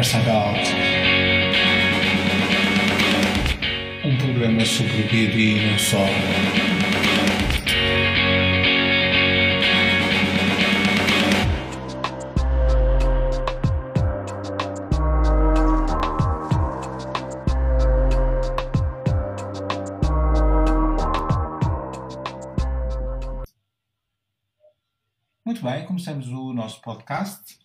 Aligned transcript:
Conversa. 0.00 0.18
Um 4.02 4.16
programa 4.16 4.64
sobre 4.64 5.02
vida 5.02 5.36
e 5.36 5.70
não 5.70 5.78
só. 5.78 5.98
Muito 25.44 25.62
bem, 25.62 25.84
começamos 25.84 26.28
o 26.28 26.54
nosso 26.54 26.80
podcast. 26.80 27.59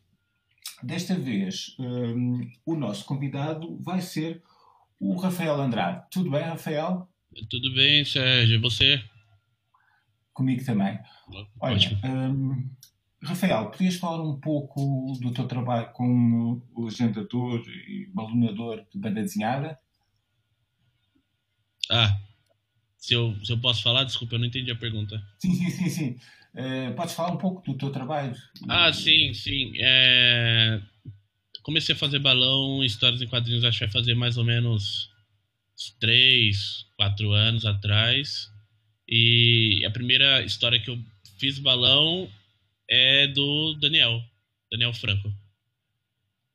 Desta 0.86 1.16
vez, 1.16 1.76
um, 1.80 2.48
o 2.64 2.76
nosso 2.76 3.06
convidado 3.06 3.76
vai 3.82 4.02
ser 4.02 4.44
o 5.00 5.16
Rafael 5.16 5.60
Andrade. 5.60 6.06
Tudo 6.12 6.30
bem, 6.30 6.44
Rafael? 6.44 7.10
Tudo 7.50 7.74
bem, 7.74 8.06
Sérgio. 8.06 8.58
E 8.58 8.62
você? 8.62 9.04
Comigo 10.32 10.64
também. 10.64 11.00
Olha, 11.60 12.00
um, 12.04 12.70
Rafael, 13.24 13.72
podias 13.72 13.96
falar 13.96 14.22
um 14.22 14.40
pouco 14.40 15.18
do 15.20 15.34
teu 15.34 15.48
trabalho 15.48 15.92
como 15.92 16.62
legendador 16.78 17.64
e 17.68 18.08
balonador 18.14 18.86
de 18.92 19.00
banda 19.00 19.24
desenhada? 19.24 19.80
Ah, 21.90 22.16
se 23.06 23.14
eu, 23.14 23.38
se 23.44 23.52
eu 23.52 23.58
posso 23.60 23.84
falar, 23.84 24.04
desculpa, 24.04 24.34
eu 24.34 24.40
não 24.40 24.48
entendi 24.48 24.72
a 24.72 24.76
pergunta. 24.76 25.24
Sim, 25.38 25.54
sim, 25.54 25.70
sim, 25.70 25.90
sim. 25.90 26.20
Uh, 26.56 26.92
podes 26.96 27.14
falar 27.14 27.34
um 27.34 27.38
pouco 27.38 27.62
do 27.72 27.78
teu 27.78 27.92
trabalho? 27.92 28.36
Ah, 28.68 28.92
sim, 28.92 29.32
sim. 29.32 29.74
É... 29.78 30.82
Comecei 31.62 31.94
a 31.94 31.98
fazer 31.98 32.18
balão, 32.18 32.84
histórias 32.84 33.22
em 33.22 33.28
quadrinhos, 33.28 33.64
acho 33.64 33.78
que 33.78 33.86
vai 33.86 33.94
fazer 33.94 34.16
mais 34.16 34.38
ou 34.38 34.44
menos 34.44 35.12
três, 36.00 36.88
quatro 36.98 37.32
anos 37.32 37.64
atrás. 37.64 38.50
E 39.08 39.84
a 39.86 39.92
primeira 39.92 40.44
história 40.44 40.80
que 40.80 40.90
eu 40.90 40.98
fiz 41.38 41.60
balão 41.60 42.28
é 42.90 43.28
do 43.28 43.76
Daniel, 43.76 44.20
Daniel 44.72 44.94
Franco. 44.96 45.32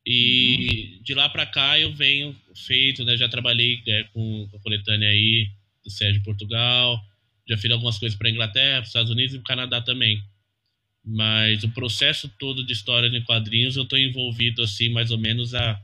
E 0.05 0.97
uhum. 0.97 1.03
de 1.05 1.15
lá 1.15 1.29
para 1.29 1.47
cá 1.47 1.79
eu 1.79 1.95
venho 1.95 2.35
feito, 2.67 3.05
né? 3.05 3.17
Já 3.17 3.29
trabalhei 3.29 3.81
é, 3.87 4.03
com, 4.13 4.49
com 4.51 4.57
a 4.57 4.61
coletânea 4.61 5.11
aí 5.11 5.60
do 5.85 5.91
Sérgio 5.91 6.23
Portugal, 6.23 7.01
já 7.49 7.57
fiz 7.57 7.71
algumas 7.71 7.99
coisas 7.99 8.17
para 8.17 8.31
Inglaterra, 8.31 8.75
para 8.75 8.83
os 8.83 8.89
Estados 8.89 9.11
Unidos 9.11 9.35
e 9.35 9.39
para 9.39 9.43
o 9.43 9.57
Canadá 9.57 9.81
também. 9.81 10.23
Mas 11.05 11.65
o 11.65 11.71
processo 11.71 12.29
todo 12.39 12.65
de 12.65 12.73
história 12.73 13.09
em 13.09 13.25
quadrinhos 13.25 13.77
eu 13.77 13.85
estou 13.85 13.99
envolvido 13.99 14.63
assim 14.63 14.89
mais 14.91 15.11
ou 15.11 15.19
menos 15.19 15.55
há 15.55 15.83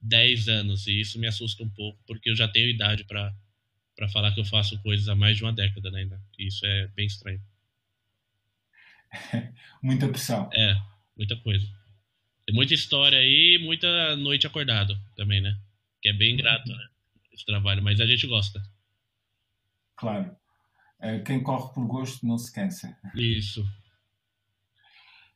10 0.00 0.48
anos 0.48 0.86
e 0.86 1.00
isso 1.00 1.18
me 1.18 1.26
assusta 1.26 1.62
um 1.62 1.70
pouco 1.70 1.98
porque 2.06 2.30
eu 2.30 2.36
já 2.36 2.46
tenho 2.46 2.68
idade 2.68 3.04
para 3.04 3.34
para 3.96 4.08
falar 4.08 4.32
que 4.32 4.38
eu 4.38 4.44
faço 4.44 4.80
coisas 4.80 5.08
há 5.08 5.16
mais 5.16 5.36
de 5.36 5.42
uma 5.42 5.52
década 5.52 5.90
né, 5.90 6.02
ainda. 6.02 6.22
E 6.38 6.46
isso 6.46 6.64
é 6.64 6.86
bem 6.94 7.04
estranho. 7.04 7.42
muita 9.82 10.06
pressão. 10.06 10.48
É, 10.54 10.76
muita 11.16 11.34
coisa. 11.34 11.66
Tem 12.46 12.54
muita 12.54 12.74
história 12.74 13.18
aí, 13.18 13.58
muita 13.60 14.14
noite 14.14 14.46
acordado 14.46 14.96
também, 15.16 15.40
né? 15.40 15.58
Que 16.00 16.10
é 16.10 16.12
bem 16.12 16.36
grato, 16.36 16.68
né? 16.68 16.88
Esse 17.32 17.44
trabalho, 17.44 17.82
mas 17.82 18.00
a 18.00 18.06
gente 18.06 18.24
gosta. 18.28 18.62
Claro. 19.98 20.34
Eh, 21.00 21.18
quem 21.20 21.42
corre 21.42 21.74
por 21.74 21.86
gosto 21.86 22.26
não 22.26 22.38
se 22.38 22.52
cansa. 22.52 22.96
Isso. 23.14 23.64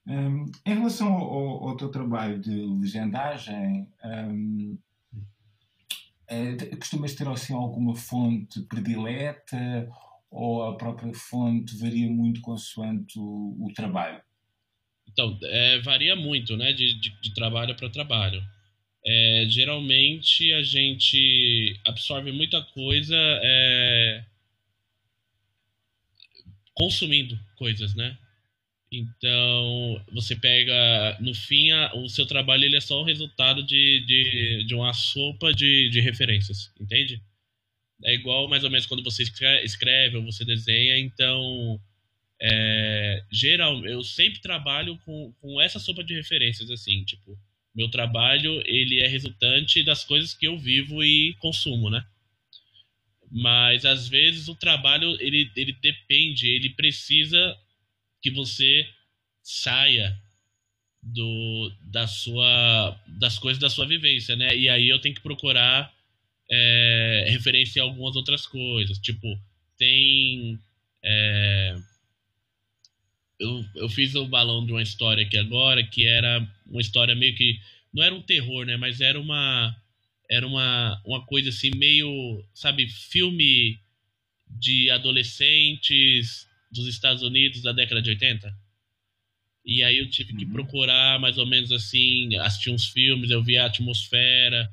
Um, 0.07 0.47
em 0.67 0.75
relação 0.75 1.13
ao, 1.13 1.69
ao, 1.69 1.77
teu 1.77 1.89
trabalho 1.89 2.41
de 2.41 2.51
legendagem, 2.51 3.89
um, 4.05 4.77
é, 6.27 6.57
costumas 6.77 7.15
ter 7.15 7.29
assim 7.29 7.55
alguma 7.55 7.95
fonte 7.95 8.63
predileta 8.63 9.89
ou 10.29 10.65
a 10.65 10.77
própria 10.77 11.13
fonte 11.15 11.77
varia 11.77 12.11
muito 12.11 12.41
consoante 12.41 13.17
o, 13.19 13.57
o 13.61 13.73
trabalho? 13.75 14.21
Então, 15.09 15.39
é, 15.43 15.79
varia 15.81 16.17
muito, 16.17 16.57
né, 16.57 16.73
de, 16.73 16.99
de, 16.99 17.21
de 17.21 17.35
trabalho 17.35 17.77
para 17.77 17.91
trabalho. 17.91 18.43
É, 19.05 19.45
geralmente 19.49 20.53
a 20.53 20.63
gente 20.63 21.81
absorve 21.85 22.33
muita 22.33 22.63
coisa 22.63 23.17
é, 23.17 24.25
consumindo 26.75 27.39
coisas, 27.57 27.95
né? 27.95 28.17
Então, 28.93 30.05
você 30.13 30.37
pega, 30.37 31.17
no 31.21 31.35
fim, 31.35 31.71
a, 31.71 31.95
o 31.95 32.09
seu 32.11 32.27
trabalho 32.27 32.65
ele 32.65 32.77
é 32.77 32.81
só 32.81 33.01
o 33.01 33.05
resultado 33.05 33.63
de, 33.65 34.05
de, 34.07 34.65
de 34.67 34.75
uma 34.75 34.93
sopa 34.93 35.53
de, 35.53 35.89
de 35.89 36.01
referências, 36.01 36.71
entende? 36.79 37.23
É 38.05 38.13
igual 38.13 38.49
mais 38.49 38.65
ou 38.65 38.71
menos 38.71 38.85
quando 38.85 39.03
você 39.03 39.23
escreve 39.23 40.17
ou 40.17 40.25
você 40.25 40.45
desenha, 40.45 40.99
então, 40.99 41.81
é, 42.41 43.25
geral, 43.31 43.87
eu 43.87 44.03
sempre 44.03 44.43
trabalho 44.43 44.99
com, 45.07 45.33
com 45.41 45.61
essa 45.61 45.79
sopa 45.79 46.05
de 46.05 46.15
referências, 46.15 46.71
assim, 46.71 47.03
tipo, 47.05 47.39
meu 47.75 47.89
trabalho, 47.89 48.63
ele 48.67 49.01
é 49.01 49.07
resultante 49.07 49.83
das 49.83 50.05
coisas 50.05 50.35
que 50.35 50.47
eu 50.47 50.59
vivo 50.59 51.03
e 51.03 51.35
consumo, 51.41 51.89
né? 51.89 52.05
Mas 53.35 53.87
às 53.87 54.07
vezes 54.09 54.47
o 54.49 54.55
trabalho 54.55 55.17
ele, 55.19 55.51
ele 55.57 55.73
depende, 55.73 56.49
ele 56.49 56.69
precisa 56.71 57.57
que 58.21 58.31
você 58.31 58.87
saia 59.43 60.15
do 61.03 61.73
da 61.81 62.07
sua 62.07 63.01
das 63.09 63.39
coisas 63.39 63.59
da 63.59 63.71
sua 63.71 63.87
vivência, 63.87 64.37
né? 64.37 64.55
E 64.55 64.69
aí 64.69 64.87
eu 64.87 65.01
tenho 65.01 65.15
que 65.15 65.23
procurar 65.23 65.93
é, 66.51 67.27
referência 67.31 67.83
a 67.83 67.87
algumas 67.87 68.15
outras 68.17 68.47
coisas, 68.47 68.99
tipo 68.99 69.27
tem 69.79 70.59
é, 71.03 71.75
eu, 73.41 73.65
eu 73.75 73.89
fiz 73.89 74.15
o 74.15 74.27
balão 74.27 74.65
de 74.65 74.73
uma 74.73 74.83
história 74.83 75.25
aqui 75.25 75.39
agora 75.39 75.83
que 75.83 76.07
era 76.07 76.47
uma 76.67 76.83
história 76.83 77.15
meio 77.15 77.35
que 77.35 77.59
não 77.93 78.03
era 78.03 78.15
um 78.15 78.23
terror, 78.23 78.67
né? 78.67 78.77
Mas 78.77 79.01
era 79.01 79.19
uma 79.19 79.75
era 80.33 80.47
uma, 80.47 80.99
uma 81.05 81.23
coisa 81.27 81.51
assim 81.51 81.71
meio, 81.77 82.43
sabe, 82.55 82.89
filme 82.89 83.79
de 84.49 84.89
adolescentes 84.89 86.49
dos 86.71 86.87
Estados 86.87 87.23
Unidos 87.23 87.61
da 87.61 87.71
década 87.71 88.01
de 88.01 88.09
80. 88.09 88.51
E 89.63 89.83
aí 89.83 89.99
eu 89.99 90.09
tive 90.09 90.35
que 90.35 90.47
uhum. 90.47 90.53
procurar 90.53 91.21
mais 91.21 91.37
ou 91.37 91.45
menos 91.45 91.71
assim, 91.71 92.35
assistir 92.37 92.71
uns 92.71 92.87
filmes, 92.87 93.31
eu 93.31 93.43
vi 93.43 93.59
a 93.59 93.67
atmosfera 93.67 94.73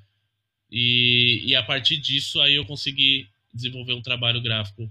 e, 0.71 1.43
e 1.45 1.53
a 1.57 1.61
partir 1.61 1.97
disso 1.97 2.39
aí 2.39 2.55
eu 2.55 2.63
consegui 2.63 3.27
desenvolver 3.53 3.93
um 3.93 4.01
trabalho 4.01 4.41
gráfico, 4.41 4.89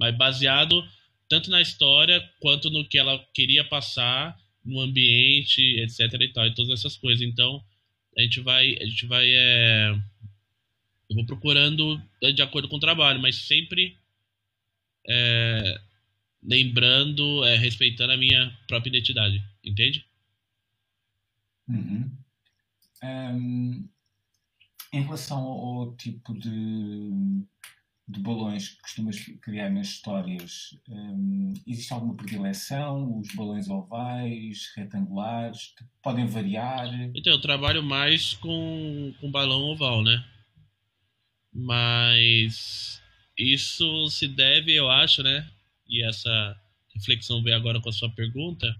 mas 0.00 0.16
baseado 0.16 0.82
tanto 1.28 1.50
na 1.50 1.60
história 1.60 2.26
quanto 2.40 2.70
no 2.70 2.88
que 2.88 2.96
ela 2.96 3.22
queria 3.34 3.62
passar, 3.62 4.34
no 4.64 4.80
ambiente, 4.80 5.60
etc 5.80 6.14
e 6.18 6.28
tal, 6.28 6.46
e 6.46 6.54
todas 6.54 6.78
essas 6.78 6.96
coisas. 6.96 7.20
Então, 7.20 7.62
a 8.18 8.22
gente 8.22 8.40
vai, 8.40 8.76
a 8.80 8.84
gente 8.84 9.06
vai, 9.06 9.32
é, 9.32 9.90
eu 11.08 11.16
vou 11.16 11.24
procurando 11.24 12.02
de 12.34 12.42
acordo 12.42 12.68
com 12.68 12.76
o 12.76 12.80
trabalho, 12.80 13.20
mas 13.20 13.36
sempre 13.46 13.96
é, 15.08 15.80
lembrando, 16.42 17.44
é, 17.44 17.56
respeitando 17.56 18.12
a 18.12 18.16
minha 18.16 18.50
própria 18.66 18.90
identidade, 18.90 19.40
entende? 19.64 20.04
Uhum. 21.68 22.10
Um, 23.04 23.88
em 24.92 25.02
relação 25.02 25.38
ao, 25.38 25.80
ao 25.82 25.96
tipo 25.96 26.36
de 26.36 27.44
de 28.08 28.20
balões 28.20 28.70
que 28.70 28.80
costumas 28.80 29.18
criar 29.42 29.68
nas 29.68 29.88
histórias, 29.88 30.74
um, 30.88 31.52
existe 31.66 31.92
alguma 31.92 32.16
predileção? 32.16 33.18
Os 33.18 33.34
balões 33.34 33.68
ovais, 33.68 34.72
retangulares, 34.74 35.74
podem 36.02 36.26
variar? 36.26 36.88
Então, 37.14 37.34
eu 37.34 37.40
trabalho 37.40 37.82
mais 37.82 38.32
com, 38.34 39.12
com 39.20 39.30
balão 39.30 39.60
oval, 39.60 40.02
né? 40.02 40.24
Mas 41.52 43.02
isso 43.36 44.08
se 44.08 44.26
deve, 44.26 44.74
eu 44.74 44.88
acho, 44.88 45.22
né? 45.22 45.46
E 45.86 46.02
essa 46.02 46.56
reflexão 46.94 47.42
veio 47.42 47.56
agora 47.56 47.80
com 47.80 47.90
a 47.90 47.92
sua 47.92 48.08
pergunta, 48.10 48.74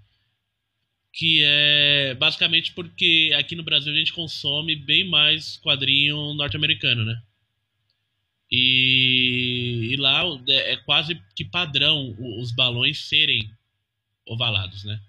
que 1.12 1.42
é 1.44 2.14
basicamente 2.14 2.72
porque 2.72 3.34
aqui 3.38 3.54
no 3.54 3.62
Brasil 3.62 3.92
a 3.92 3.96
gente 3.96 4.12
consome 4.12 4.74
bem 4.74 5.06
mais 5.08 5.58
quadrinho 5.58 6.32
norte-americano, 6.32 7.04
né? 7.04 7.22
E, 8.50 9.90
e, 9.92 9.96
lá 9.96 10.22
é, 10.48 10.76
quase 10.78 11.20
que 11.36 11.44
padrão 11.44 12.16
os 12.40 12.50
balões 12.52 13.06
serem 13.06 13.50
ovalados, 14.26 14.84
né? 14.84 15.00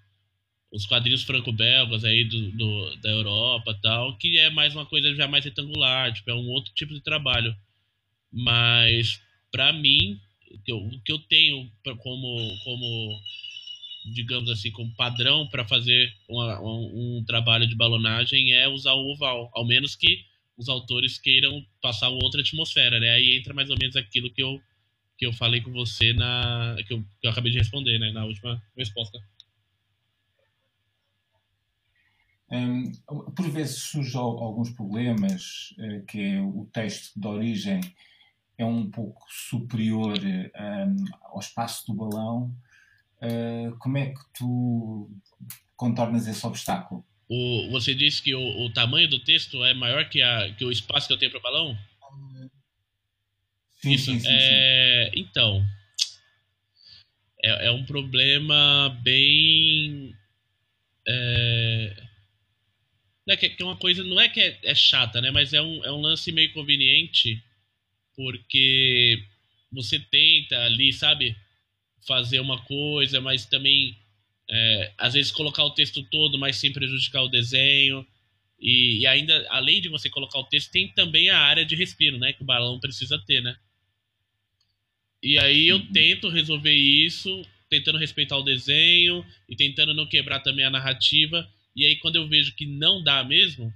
Os 0.70 0.86
quadrinhos 0.86 1.24
franco-belgas 1.24 2.04
aí 2.04 2.24
do, 2.24 2.52
do, 2.52 2.96
da 2.96 3.10
Europa 3.10 3.78
tal, 3.82 4.16
que 4.18 4.38
é 4.38 4.50
mais 4.50 4.74
uma 4.74 4.86
coisa 4.86 5.14
já 5.14 5.26
mais 5.26 5.44
retangular, 5.44 6.12
tipo, 6.12 6.30
é 6.30 6.34
um 6.34 6.48
outro 6.48 6.72
tipo 6.74 6.94
de 6.94 7.00
trabalho. 7.00 7.56
Mas, 8.30 9.20
para 9.50 9.72
mim, 9.72 10.20
o 10.52 10.58
que 10.62 10.72
eu, 10.72 10.90
que 11.04 11.12
eu 11.12 11.18
tenho 11.18 11.70
como, 11.98 12.58
como 12.62 13.20
digamos 14.12 14.50
assim, 14.50 14.70
como 14.70 14.94
padrão 14.94 15.46
para 15.48 15.66
fazer 15.66 16.12
uma, 16.28 16.60
um, 16.60 17.18
um, 17.18 17.24
trabalho 17.24 17.66
de 17.66 17.74
balonagem 17.74 18.54
é 18.54 18.68
usar 18.68 18.94
o 18.94 19.10
oval, 19.10 19.50
ao 19.54 19.66
menos 19.66 19.94
que 19.94 20.24
os 20.60 20.68
autores 20.68 21.18
queiram 21.18 21.64
passar 21.80 22.10
outra 22.10 22.42
atmosfera, 22.42 23.00
né? 23.00 23.10
Aí 23.10 23.38
entra 23.38 23.54
mais 23.54 23.70
ou 23.70 23.76
menos 23.78 23.96
aquilo 23.96 24.30
que 24.30 24.42
eu, 24.42 24.60
que 25.16 25.26
eu 25.26 25.32
falei 25.32 25.62
com 25.62 25.72
você 25.72 26.12
na 26.12 26.76
que 26.86 26.92
eu, 26.92 27.02
que 27.18 27.26
eu 27.26 27.30
acabei 27.30 27.50
de 27.50 27.58
responder, 27.58 27.98
né, 27.98 28.12
na 28.12 28.26
última 28.26 28.62
resposta. 28.76 29.18
Um, 32.52 32.92
por 33.34 33.48
vezes 33.48 33.78
surgem 33.84 34.20
alguns 34.20 34.70
problemas, 34.70 35.70
uh, 35.78 36.04
que 36.04 36.20
é 36.20 36.42
o 36.42 36.68
texto 36.72 37.18
de 37.18 37.26
origem 37.26 37.80
é 38.58 38.64
um 38.64 38.90
pouco 38.90 39.24
superior 39.30 40.18
um, 40.18 41.04
ao 41.22 41.40
espaço 41.40 41.86
do 41.86 41.94
balão. 41.94 42.54
Uh, 43.22 43.74
como 43.78 43.96
é 43.96 44.06
que 44.10 44.20
tu 44.34 45.10
contornas 45.74 46.26
esse 46.26 46.46
obstáculo? 46.46 47.02
O, 47.32 47.70
você 47.70 47.94
disse 47.94 48.20
que 48.20 48.34
o, 48.34 48.62
o, 48.62 48.70
tamanho 48.70 49.06
do 49.06 49.20
texto 49.20 49.64
é 49.64 49.72
maior 49.72 50.08
que, 50.08 50.20
a, 50.20 50.52
que 50.52 50.64
o 50.64 50.72
espaço 50.72 51.06
que 51.06 51.12
eu 51.12 51.16
tenho 51.16 51.30
para 51.30 51.38
o 51.38 51.42
balão? 51.42 51.78
Sim, 53.80 53.92
Isso, 53.92 54.06
sim, 54.06 54.18
sim, 54.18 54.26
é. 54.28 55.12
Então, 55.14 55.64
é, 57.40 57.68
é, 57.68 57.70
um 57.70 57.86
problema 57.86 58.88
bem... 59.04 60.12
É, 61.06 62.02
não 63.24 63.34
é 63.34 63.36
que, 63.36 63.54
é 63.56 63.64
uma 63.64 63.76
coisa, 63.76 64.02
não 64.02 64.20
é 64.20 64.28
que 64.28 64.40
é, 64.40 64.58
é, 64.64 64.74
chata, 64.74 65.20
né? 65.20 65.30
Mas 65.30 65.52
é 65.52 65.62
um, 65.62 65.84
é 65.84 65.92
um 65.92 66.00
lance 66.00 66.32
meio 66.32 66.52
conveniente, 66.52 67.40
porque 68.16 69.22
você 69.70 70.00
tenta 70.00 70.64
ali, 70.64 70.92
sabe, 70.92 71.36
fazer 72.08 72.40
uma 72.40 72.60
coisa, 72.64 73.20
mas 73.20 73.46
também 73.46 73.96
é, 74.50 74.92
às 74.98 75.14
vezes 75.14 75.30
colocar 75.30 75.64
o 75.64 75.70
texto 75.70 76.02
todo, 76.10 76.36
mas 76.36 76.56
sem 76.56 76.72
prejudicar 76.72 77.22
o 77.22 77.28
desenho. 77.28 78.04
E, 78.58 79.00
e, 79.00 79.06
ainda, 79.06 79.46
além 79.48 79.80
de 79.80 79.88
você 79.88 80.10
colocar 80.10 80.38
o 80.40 80.44
texto, 80.44 80.72
tem 80.72 80.88
também 80.88 81.30
a 81.30 81.38
área 81.38 81.64
de 81.64 81.76
respiro, 81.76 82.18
né? 82.18 82.32
Que 82.32 82.42
o 82.42 82.46
balão 82.46 82.80
precisa 82.80 83.18
ter, 83.24 83.40
né? 83.40 83.56
E 85.22 85.38
aí 85.38 85.68
eu 85.68 85.76
uhum. 85.76 85.92
tento 85.92 86.28
resolver 86.28 86.74
isso, 86.74 87.42
tentando 87.68 87.98
respeitar 87.98 88.36
o 88.36 88.42
desenho 88.42 89.24
e 89.48 89.54
tentando 89.54 89.94
não 89.94 90.06
quebrar 90.06 90.40
também 90.40 90.64
a 90.64 90.70
narrativa. 90.70 91.48
E 91.76 91.86
aí, 91.86 91.96
quando 91.96 92.16
eu 92.16 92.26
vejo 92.26 92.54
que 92.56 92.66
não 92.66 93.02
dá 93.02 93.22
mesmo, 93.22 93.72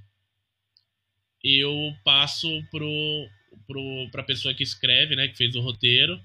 eu 1.43 1.94
passo 2.03 2.49
pro, 2.71 3.29
pro, 3.67 4.09
pra 4.11 4.25
pessoa 4.25 4.55
que 4.55 4.65
escreve, 4.65 5.15
né, 5.15 5.29
que 5.29 5.37
fez 5.37 5.55
o 5.55 5.61
roteiro, 5.61 6.21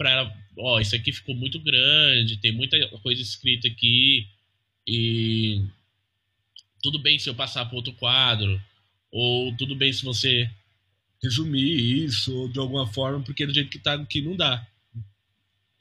pra 0.00 0.10
ela, 0.12 0.34
ó, 0.56 0.80
isso 0.80 0.96
aqui 0.96 1.12
ficou 1.12 1.34
muito 1.34 1.60
grande, 1.60 2.38
tem 2.38 2.52
muita 2.52 2.78
coisa 3.02 3.20
escrita 3.20 3.68
aqui, 3.68 4.26
e 4.86 5.62
tudo 6.82 6.98
bem 6.98 7.18
se 7.18 7.28
eu 7.28 7.34
passar 7.34 7.66
para 7.66 7.76
outro 7.76 7.92
quadro, 7.92 8.58
ou 9.12 9.54
tudo 9.58 9.76
bem 9.76 9.92
se 9.92 10.02
você 10.02 10.50
resumir 11.22 12.04
isso 12.06 12.48
de 12.48 12.58
alguma 12.58 12.86
forma, 12.86 13.22
porque 13.22 13.44
do 13.44 13.52
jeito 13.52 13.68
que 13.68 13.78
tá 13.78 13.92
aqui 13.92 14.22
não 14.22 14.34
dá. 14.34 14.66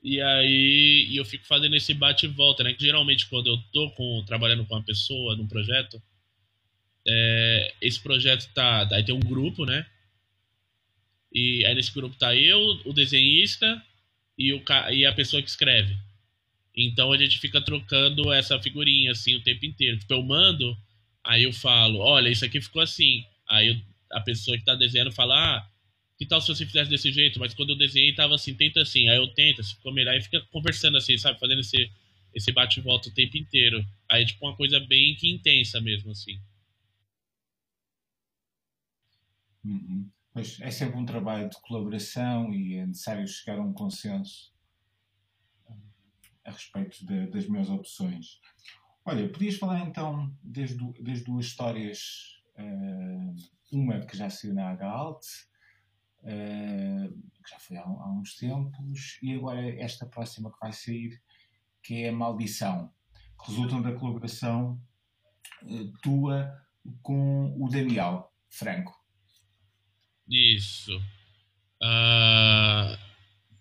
E 0.04 0.20
aí 0.20 1.08
e 1.10 1.16
eu 1.16 1.24
fico 1.24 1.48
fazendo 1.48 1.78
esse 1.78 1.94
bate 1.94 2.26
e 2.26 2.30
volta, 2.30 2.62
né? 2.62 2.74
Que 2.74 2.84
geralmente 2.84 3.26
quando 3.28 3.48
eu 3.48 3.58
tô 3.72 3.90
com, 3.92 4.22
trabalhando 4.26 4.66
com 4.66 4.76
uma 4.76 4.84
pessoa 4.84 5.38
num 5.38 5.48
projeto, 5.48 6.02
é, 7.08 7.74
esse 7.82 8.02
projeto 8.02 8.50
tá. 8.54 8.86
Aí 8.92 9.04
tem 9.04 9.16
um 9.16 9.20
grupo, 9.20 9.66
né? 9.66 9.86
E 11.32 11.66
aí 11.66 11.74
nesse 11.74 11.94
grupo 11.94 12.18
tá 12.18 12.36
eu, 12.36 12.60
o 12.84 12.92
desenhista 12.92 13.82
e, 14.40 14.54
o, 14.54 14.64
e 14.92 15.06
a 15.06 15.12
pessoa 15.14 15.42
que 15.44 15.50
escreve. 15.50 15.98
Então 16.76 17.12
a 17.12 17.18
gente 17.18 17.38
fica 17.40 17.60
trocando 17.60 18.32
essa 18.32 18.58
figurinha 18.60 19.12
assim 19.12 19.36
o 19.36 19.44
tempo 19.44 19.66
inteiro. 19.66 20.00
Tipo, 20.00 20.14
eu 20.14 20.24
mando, 20.24 20.78
aí 21.24 21.44
eu 21.44 21.52
falo, 21.52 22.00
olha, 22.00 22.30
isso 22.30 22.46
aqui 22.46 22.62
ficou 22.62 22.82
assim. 22.82 23.26
Aí 23.50 23.68
eu, 23.68 23.82
a 24.14 24.22
pessoa 24.22 24.58
que 24.58 24.64
tá 24.64 24.76
desenhando 24.76 25.12
fala, 25.12 25.36
ah, 25.36 25.70
que 26.18 26.26
tal 26.26 26.40
se 26.40 26.48
você 26.48 26.66
fizesse 26.66 26.90
desse 26.90 27.12
jeito? 27.12 27.40
Mas 27.40 27.54
quando 27.54 27.72
eu 27.72 27.78
desenhei, 27.78 28.14
tava 28.14 28.36
assim, 28.36 28.54
tenta 28.54 28.82
assim. 28.82 29.10
Aí 29.10 29.18
eu 29.18 29.28
tento, 29.28 29.62
se 29.62 29.76
ficou 29.76 29.94
melhor. 29.94 30.14
Aí 30.14 30.22
fica 30.22 30.42
conversando 30.52 30.98
assim, 30.98 31.18
sabe? 31.18 31.40
Fazendo 31.40 31.60
esse, 31.60 31.92
esse 32.34 32.52
bate-volta 32.54 33.10
o 33.10 33.14
tempo 33.14 33.38
inteiro. 33.38 33.86
Aí, 34.10 34.26
tipo, 34.26 34.46
uma 34.46 34.56
coisa 34.56 34.80
bem 34.80 35.16
que 35.16 35.30
intensa 35.30 35.82
mesmo, 35.82 36.12
assim. 36.12 36.40
Uhum. 39.66 40.10
Pois 40.32 40.60
é 40.62 40.70
sempre 40.70 40.98
um 40.98 41.06
trabalho 41.06 41.50
de 41.50 41.60
colaboração 41.62 42.54
e 42.54 42.76
é 42.76 42.86
necessário 42.86 43.28
chegar 43.28 43.60
a 43.60 43.64
um 43.64 43.74
consenso 43.74 44.54
a 46.46 46.52
respeito 46.52 47.06
de, 47.06 47.28
das 47.28 47.48
minhas 47.48 47.70
opções. 47.70 48.40
Olha, 49.06 49.32
podias 49.32 49.56
falar 49.56 49.80
então 49.82 50.36
das, 50.44 50.76
das 51.02 51.24
duas 51.24 51.48
histórias, 51.48 52.42
uh, 52.58 53.36
uma 53.72 54.00
que 54.06 54.18
já 54.18 54.30
saiu 54.30 54.54
na 54.54 54.70
H-Alt 54.72 55.26
uh, 56.24 57.10
que 57.44 57.50
já 57.50 57.60
foi 57.60 57.78
há, 57.78 57.84
há, 57.84 58.12
uns 58.12 58.36
tempos, 58.36 59.20
e 59.22 59.34
agora 59.34 59.82
esta 59.82 60.06
próxima 60.06 60.52
que 60.52 60.60
vai 60.60 60.72
sair, 60.72 61.22
que 61.82 62.04
é 62.04 62.10
a 62.10 62.14
Maldição, 62.14 62.92
que 63.42 63.52
resultam 63.52 63.82
da 63.82 63.94
colaboração 63.94 64.82
uh, 65.64 65.92
tua 66.02 66.52
com 67.02 67.56
o 67.58 67.70
Daniel 67.70 68.32
Franco. 68.50 68.99
Isso. 70.30 70.96
Uh, 71.82 72.98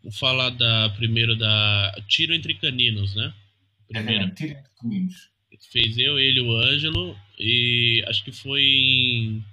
vou 0.02 0.12
falar 0.12 0.50
da, 0.50 0.90
primeiro 0.90 1.36
da 1.36 1.96
Tiro 2.08 2.34
Entre 2.34 2.54
Caninos, 2.54 3.14
né? 3.14 3.32
Primeiro. 3.88 4.24
É, 4.24 4.30
Tiro 4.30 4.50
Entre 4.52 4.70
Caninos. 4.80 5.30
Fez 5.72 5.98
eu, 5.98 6.18
ele 6.18 6.40
o 6.40 6.54
Ângelo, 6.54 7.18
e 7.38 8.04
acho 8.06 8.24
que 8.24 8.30
foi 8.30 8.62
em 8.62 9.44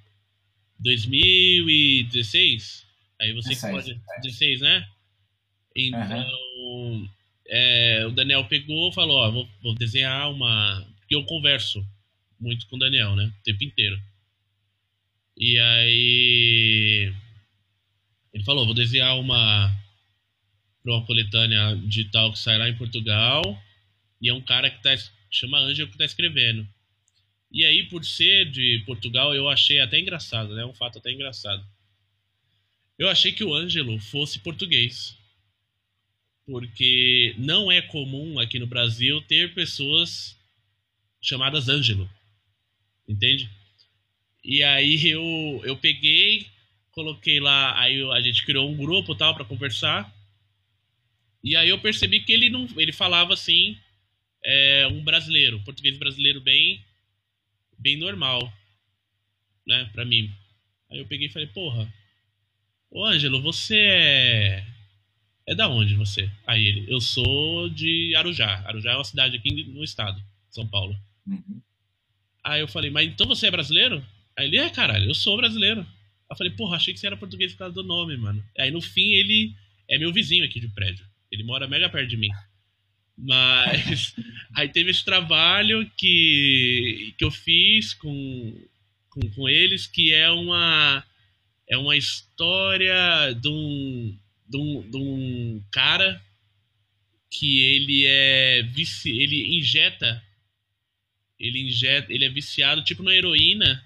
2016 0.79 2.85
Aí 3.19 3.33
você 3.33 3.49
16, 3.49 3.73
pode. 3.73 4.01
16, 4.23 4.61
né? 4.61 4.87
Então. 5.75 6.25
Uhum. 6.57 7.09
É, 7.47 8.05
o 8.07 8.11
Daniel 8.11 8.45
pegou 8.45 8.89
e 8.89 8.93
falou: 8.93 9.17
Ó, 9.17 9.31
vou, 9.31 9.49
vou, 9.61 9.75
desenhar 9.75 10.31
uma. 10.31 10.85
Porque 10.99 11.15
eu 11.15 11.23
converso 11.25 11.85
muito 12.39 12.67
com 12.67 12.75
o 12.75 12.79
Daniel, 12.79 13.15
né? 13.15 13.31
O 13.39 13.43
tempo 13.43 13.63
inteiro. 13.63 13.99
E 15.37 15.59
aí. 15.59 17.13
Ele 18.33 18.43
falou: 18.43 18.65
vou 18.65 18.75
desenhar 18.75 19.17
uma. 19.19 19.73
Pra 20.83 20.93
uma 20.93 21.05
coletânea 21.05 21.75
digital 21.87 22.31
que 22.31 22.39
sai 22.39 22.57
lá 22.57 22.69
em 22.69 22.77
Portugal. 22.77 23.41
E 24.21 24.29
é 24.29 24.33
um 24.33 24.41
cara 24.41 24.69
que 24.69 24.81
tá. 24.81 24.95
Chama 25.31 25.59
Ângelo 25.59 25.91
que 25.91 25.97
tá 25.97 26.05
escrevendo. 26.05 26.67
E 27.51 27.65
aí, 27.65 27.83
por 27.83 28.03
ser 28.05 28.49
de 28.49 28.83
Portugal, 28.85 29.33
eu 29.35 29.49
achei 29.49 29.79
até 29.79 29.99
engraçado, 29.99 30.55
né? 30.55 30.65
Um 30.65 30.73
fato 30.73 30.99
até 30.99 31.11
engraçado 31.11 31.65
eu 32.97 33.09
achei 33.09 33.31
que 33.31 33.43
o 33.43 33.53
Ângelo 33.53 33.99
fosse 33.99 34.39
português. 34.39 35.17
Porque 36.45 37.35
não 37.37 37.71
é 37.71 37.81
comum 37.81 38.39
aqui 38.39 38.59
no 38.59 38.67
Brasil 38.67 39.21
ter 39.21 39.53
pessoas 39.53 40.37
chamadas 41.21 41.67
Ângelo. 41.67 42.09
Entende? 43.07 43.49
E 44.45 44.63
aí 44.63 45.07
eu, 45.07 45.61
eu 45.65 45.75
peguei, 45.75 46.47
coloquei 46.91 47.39
lá, 47.39 47.77
aí 47.79 48.01
a 48.11 48.21
gente 48.21 48.45
criou 48.45 48.69
um 48.69 48.77
grupo 48.77 49.15
tal 49.15 49.33
para 49.33 49.43
conversar. 49.43 50.13
E 51.43 51.55
aí 51.55 51.67
eu 51.67 51.79
percebi 51.79 52.21
que 52.21 52.31
ele 52.31 52.49
não, 52.49 52.67
ele 52.77 52.93
falava 52.93 53.33
assim, 53.33 53.77
é, 54.43 54.87
um 54.87 55.03
brasileiro, 55.03 55.59
português 55.63 55.97
brasileiro 55.97 56.39
bem, 56.39 56.81
bem 57.77 57.97
normal, 57.97 58.53
né, 59.67 59.89
para 59.91 60.05
mim. 60.05 60.31
Aí 60.89 60.99
eu 60.99 61.05
peguei 61.05 61.27
e 61.27 61.31
falei, 61.31 61.47
porra, 61.47 61.91
Ô, 62.95 63.03
Ângelo, 63.03 63.41
você 63.41 63.77
é. 63.77 64.65
É 65.45 65.53
da 65.53 65.67
onde 65.67 65.95
você? 65.95 66.31
Aí 66.47 66.65
ele, 66.65 66.85
eu 66.87 67.01
sou 67.01 67.69
de 67.69 68.15
Arujá. 68.15 68.63
Arujá 68.65 68.91
é 68.91 68.95
uma 68.95 69.03
cidade 69.03 69.35
aqui 69.35 69.65
no 69.65 69.83
estado, 69.83 70.23
São 70.49 70.65
Paulo. 70.65 70.97
Uhum. 71.27 71.61
Aí 72.41 72.61
eu 72.61 72.69
falei, 72.69 72.89
mas 72.89 73.09
então 73.09 73.27
você 73.27 73.47
é 73.47 73.51
brasileiro? 73.51 74.01
Aí 74.37 74.47
ele, 74.47 74.57
é, 74.57 74.69
caralho, 74.69 75.09
eu 75.09 75.13
sou 75.13 75.37
brasileiro. 75.37 75.85
Eu 76.29 76.35
falei, 76.35 76.51
porra, 76.53 76.75
achei 76.75 76.93
que 76.93 76.99
você 76.99 77.07
era 77.07 77.17
português 77.17 77.51
por 77.53 77.59
causa 77.59 77.75
do 77.75 77.83
nome, 77.83 78.17
mano. 78.17 78.43
Aí 78.57 78.71
no 78.71 78.81
fim 78.81 79.13
ele 79.13 79.53
é 79.87 79.97
meu 79.97 80.11
vizinho 80.11 80.43
aqui 80.43 80.59
de 80.59 80.67
prédio. 80.69 81.05
Ele 81.31 81.43
mora 81.43 81.67
mega 81.67 81.89
perto 81.89 82.09
de 82.09 82.17
mim. 82.17 82.29
Mas 83.17 84.15
aí 84.55 84.67
teve 84.69 84.91
esse 84.91 85.05
trabalho 85.05 85.89
que, 85.97 87.13
que 87.17 87.23
eu 87.23 87.31
fiz 87.31 87.93
com, 87.93 88.53
com, 89.09 89.21
com 89.31 89.49
eles, 89.49 89.87
que 89.87 90.13
é 90.13 90.29
uma 90.29 91.03
é 91.67 91.77
uma 91.77 91.97
história 91.97 93.33
de 93.33 93.49
um, 93.49 94.15
de 94.47 94.57
um, 94.57 94.89
de 94.89 94.97
um 94.97 95.63
cara 95.71 96.21
que 97.31 97.59
ele 97.59 98.05
é 98.05 98.61
vici, 98.61 99.09
ele 99.09 99.57
injeta 99.57 100.23
ele 101.39 101.61
injeta, 101.61 102.11
ele 102.11 102.25
é 102.25 102.29
viciado 102.29 102.83
tipo 102.83 103.03
na 103.03 103.13
heroína, 103.13 103.83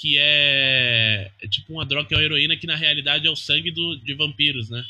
que 0.00 0.16
é, 0.16 1.30
é 1.42 1.48
tipo 1.48 1.74
uma 1.74 1.84
droga 1.84 2.08
que 2.08 2.14
é 2.14 2.16
uma 2.16 2.24
heroína 2.24 2.56
que 2.56 2.66
na 2.66 2.74
realidade 2.74 3.26
é 3.26 3.30
o 3.30 3.36
sangue 3.36 3.70
do, 3.70 3.96
de 3.96 4.14
vampiros, 4.14 4.70
né? 4.70 4.82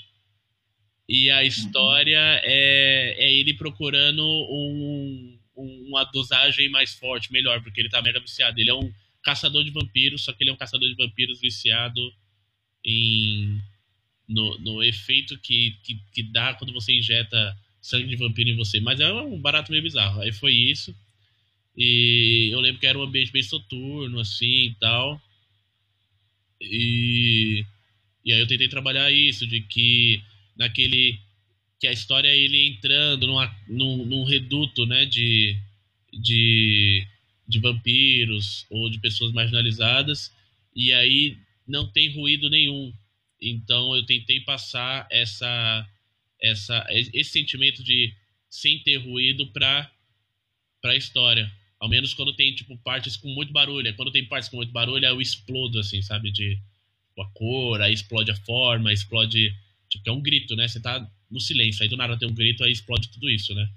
E 1.08 1.28
a 1.28 1.42
história 1.42 2.16
uhum. 2.16 2.40
é, 2.44 3.14
é 3.18 3.32
ele 3.32 3.54
procurando 3.54 4.22
um, 4.24 5.36
uma 5.56 6.04
dosagem 6.04 6.68
mais 6.68 6.94
forte, 6.94 7.32
melhor, 7.32 7.60
porque 7.60 7.80
ele 7.80 7.88
tá 7.88 8.00
mega 8.00 8.20
viciado. 8.20 8.60
Ele 8.60 8.70
é 8.70 8.74
um 8.74 8.92
caçador 9.20 9.64
de 9.64 9.72
vampiros, 9.72 10.22
só 10.22 10.32
que 10.32 10.44
ele 10.44 10.50
é 10.50 10.52
um 10.52 10.56
caçador 10.56 10.88
de 10.88 10.94
vampiros 10.94 11.40
viciado 11.40 12.00
em 12.84 13.60
no, 14.28 14.56
no 14.60 14.82
efeito 14.84 15.36
que, 15.38 15.76
que, 15.82 16.00
que 16.12 16.22
dá 16.22 16.54
quando 16.54 16.72
você 16.72 16.96
injeta 16.96 17.58
sangue 17.82 18.06
de 18.06 18.14
vampiro 18.14 18.48
em 18.48 18.56
você. 18.56 18.78
Mas 18.78 19.00
é 19.00 19.12
um 19.12 19.40
barato 19.40 19.72
meio 19.72 19.82
bizarro. 19.82 20.20
Aí 20.20 20.32
foi 20.32 20.52
isso. 20.52 20.94
E 21.82 22.50
eu 22.52 22.60
lembro 22.60 22.78
que 22.78 22.86
era 22.86 22.98
um 22.98 23.02
ambiente 23.02 23.32
bem 23.32 23.42
soturno, 23.42 24.20
assim 24.20 24.66
e 24.66 24.76
tal. 24.78 25.18
E, 26.60 27.64
e 28.22 28.34
aí 28.34 28.40
eu 28.40 28.46
tentei 28.46 28.68
trabalhar 28.68 29.10
isso, 29.10 29.46
de 29.46 29.62
que 29.62 30.22
naquele. 30.54 31.18
que 31.80 31.86
a 31.86 31.92
história 31.92 32.28
é 32.28 32.36
ele 32.36 32.66
entrando 32.68 33.26
numa, 33.26 33.46
num, 33.66 34.04
num 34.04 34.24
reduto, 34.24 34.84
né, 34.84 35.06
de, 35.06 35.56
de, 36.12 37.06
de 37.48 37.58
vampiros 37.58 38.66
ou 38.68 38.90
de 38.90 38.98
pessoas 38.98 39.32
marginalizadas, 39.32 40.30
e 40.76 40.92
aí 40.92 41.38
não 41.66 41.86
tem 41.86 42.12
ruído 42.12 42.50
nenhum. 42.50 42.92
Então 43.40 43.96
eu 43.96 44.04
tentei 44.04 44.40
passar 44.40 45.06
essa, 45.10 45.88
essa, 46.42 46.86
esse 46.90 47.30
sentimento 47.30 47.82
de 47.82 48.12
sem 48.50 48.78
ter 48.80 48.98
ruído 48.98 49.46
para 49.46 49.90
a 50.84 50.94
história. 50.94 51.50
Ao 51.80 51.88
menos 51.88 52.12
quando 52.12 52.34
tem, 52.34 52.54
tipo, 52.54 52.76
partes 52.78 53.16
com 53.16 53.28
muito 53.28 53.52
barulho. 53.52 53.94
Quando 53.96 54.12
tem 54.12 54.24
partes 54.26 54.50
com 54.50 54.58
muito 54.58 54.70
barulho, 54.70 55.04
eu 55.04 55.20
explodo, 55.20 55.80
assim, 55.80 56.02
sabe? 56.02 56.30
De 56.30 56.56
tipo, 57.08 57.22
a 57.22 57.26
cor, 57.30 57.80
aí 57.80 57.92
explode 57.92 58.30
a 58.30 58.36
forma, 58.36 58.92
explode. 58.92 59.52
Tipo, 59.88 60.10
é 60.10 60.12
um 60.12 60.20
grito, 60.20 60.54
né? 60.54 60.68
Você 60.68 60.78
tá 60.78 61.10
no 61.30 61.40
silêncio, 61.40 61.82
aí 61.82 61.88
do 61.88 61.96
nada 61.96 62.18
tem 62.18 62.28
um 62.28 62.34
grito, 62.34 62.62
aí 62.62 62.70
explode 62.70 63.08
tudo 63.08 63.30
isso, 63.30 63.54
né? 63.54 63.68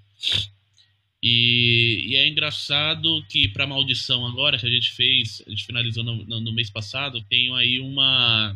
E, 1.22 2.08
e 2.10 2.16
é 2.16 2.28
engraçado 2.28 3.24
que 3.30 3.48
para 3.48 3.66
maldição 3.66 4.26
agora 4.28 4.58
que 4.58 4.66
a 4.66 4.70
gente 4.70 4.92
fez, 4.92 5.42
a 5.48 5.50
gente 5.50 5.66
finalizou 5.66 6.04
no, 6.04 6.26
no, 6.26 6.42
no 6.42 6.54
mês 6.54 6.70
passado, 6.70 7.22
tem 7.30 7.56
aí 7.56 7.80
uma 7.80 8.54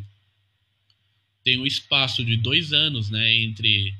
tem 1.45 1.57
um 1.57 1.65
espaço 1.65 2.25
de 2.25 2.35
dois 2.35 2.73
anos, 2.73 3.09
né, 3.09 3.33
entre 3.35 3.95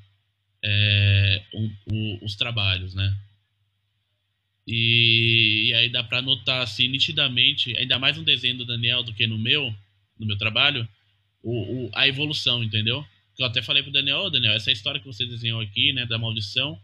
é, 0.62 1.42
um, 1.54 1.72
um, 1.90 2.20
os 2.22 2.36
trabalhos, 2.36 2.94
né? 2.94 3.18
E, 4.68 5.70
e 5.70 5.74
aí 5.74 5.90
dá 5.90 6.04
para 6.04 6.22
notar 6.22 6.62
assim 6.62 6.90
nitidamente, 6.90 7.76
ainda 7.78 7.98
mais 7.98 8.18
no 8.18 8.24
desenho 8.24 8.58
do 8.58 8.66
Daniel 8.66 9.02
do 9.02 9.14
que 9.14 9.26
no 9.26 9.38
meu, 9.38 9.74
no 10.20 10.28
meu 10.28 10.38
trabalho, 10.38 10.88
o, 11.42 11.86
o, 11.86 11.92
a 11.96 12.08
evolução, 12.08 12.62
entendeu? 12.62 13.06
Eu 13.40 13.46
até 13.46 13.62
falei 13.62 13.82
pro 13.82 13.92
Daniel, 13.92 14.24
oh, 14.26 14.30
Daniel, 14.30 14.54
essa 14.54 14.72
história 14.72 15.00
que 15.00 15.06
você 15.06 15.26
desenhou 15.26 15.62
aqui, 15.62 15.94
né, 15.94 16.06
da 16.06 16.18
maldição, 16.18 16.78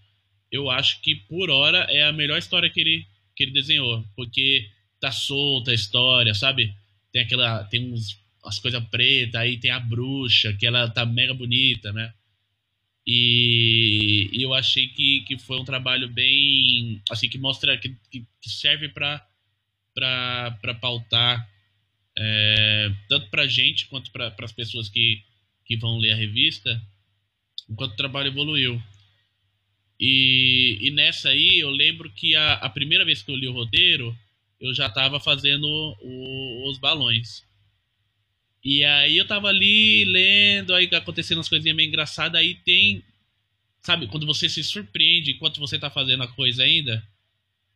eu 0.52 0.70
acho 0.70 1.02
que 1.02 1.16
por 1.16 1.50
hora 1.50 1.80
é 1.90 2.04
a 2.04 2.14
melhor 2.14 2.38
história 2.38 2.70
que 2.70 2.80
ele, 2.80 3.06
que 3.36 3.44
ele 3.44 3.52
desenhou, 3.52 4.06
porque 4.16 4.70
tá 5.02 5.12
solta 5.12 5.72
a 5.72 5.74
história, 5.74 6.34
sabe? 6.34 6.74
Tem 7.12 7.24
aquela, 7.24 7.64
tem 7.66 7.92
uns 7.92 8.18
as 8.46 8.60
coisas 8.60 8.84
pretas, 8.90 9.36
aí 9.36 9.58
tem 9.58 9.72
a 9.72 9.80
bruxa, 9.80 10.54
que 10.54 10.66
ela 10.66 10.90
tá 10.90 11.06
mega 11.06 11.34
bonita, 11.34 11.92
né? 11.92 12.14
E, 13.06 14.30
eu 14.34 14.54
achei 14.54 14.88
que, 14.88 15.22
que 15.28 15.38
foi 15.38 15.60
um 15.60 15.66
trabalho 15.66 16.08
bem. 16.08 17.02
Assim, 17.10 17.30
que 17.30 17.38
mostra. 17.38 17.78
que, 17.78 17.96
que 18.10 18.50
serve 18.50 18.90
para 18.90 19.26
para 19.94 20.74
pautar 20.82 21.48
é, 22.18 22.92
tanto 23.08 23.30
para 23.30 23.48
gente 23.48 23.88
quanto 23.88 24.12
para 24.12 24.34
as 24.40 24.52
pessoas 24.52 24.90
que, 24.90 25.24
que 25.66 25.78
vão 25.78 25.98
ler 25.98 26.14
a 26.14 26.16
revista, 26.16 26.82
enquanto 27.70 27.94
o 27.94 27.98
trabalho 27.98 28.28
evoluiu. 28.28 28.82
E, 30.00 30.80
e 30.82 30.92
nessa 30.92 31.30
aí, 31.30 31.60
eu 31.60 31.70
lembro 31.70 32.12
que 32.12 32.36
a, 32.36 32.54
a 32.54 32.70
primeira 32.70 33.06
vez 33.06 33.22
que 33.22 33.32
eu 33.32 33.36
li 33.36 33.48
o 33.48 33.54
roteiro, 33.54 34.16
eu 34.60 34.74
já 34.74 34.88
estava 34.88 35.20
fazendo 35.20 35.66
o, 35.66 36.70
os 36.70 36.78
balões. 36.80 37.46
E 38.64 38.84
aí 38.84 39.18
eu 39.18 39.28
tava 39.28 39.50
ali 39.50 40.06
lendo, 40.06 40.74
aí 40.74 40.90
acontecendo 40.94 41.40
umas 41.40 41.50
coisinhas 41.50 41.76
meio 41.76 41.88
engraçadas, 41.88 42.40
aí 42.40 42.56
tem. 42.56 43.04
Sabe, 43.82 44.08
quando 44.08 44.26
você 44.26 44.48
se 44.48 44.64
surpreende 44.64 45.32
enquanto 45.32 45.60
você 45.60 45.78
tá 45.78 45.90
fazendo 45.90 46.24
a 46.24 46.28
coisa 46.28 46.64
ainda. 46.64 47.06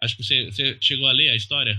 Acho 0.02 0.16
que 0.16 0.24
você, 0.24 0.46
você 0.46 0.78
chegou 0.80 1.08
a 1.08 1.12
ler 1.12 1.30
a 1.30 1.36
história. 1.36 1.78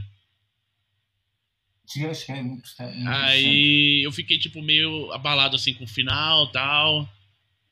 Sim, 1.86 2.02
eu 2.02 2.10
achei 2.10 2.34
muito, 2.42 2.68
muito 2.78 3.08
Aí 3.08 4.02
eu 4.04 4.12
fiquei, 4.12 4.38
tipo, 4.38 4.60
meio 4.60 5.10
abalado 5.12 5.56
assim 5.56 5.72
com 5.72 5.84
o 5.84 5.88
final 5.88 6.52
tal. 6.52 7.08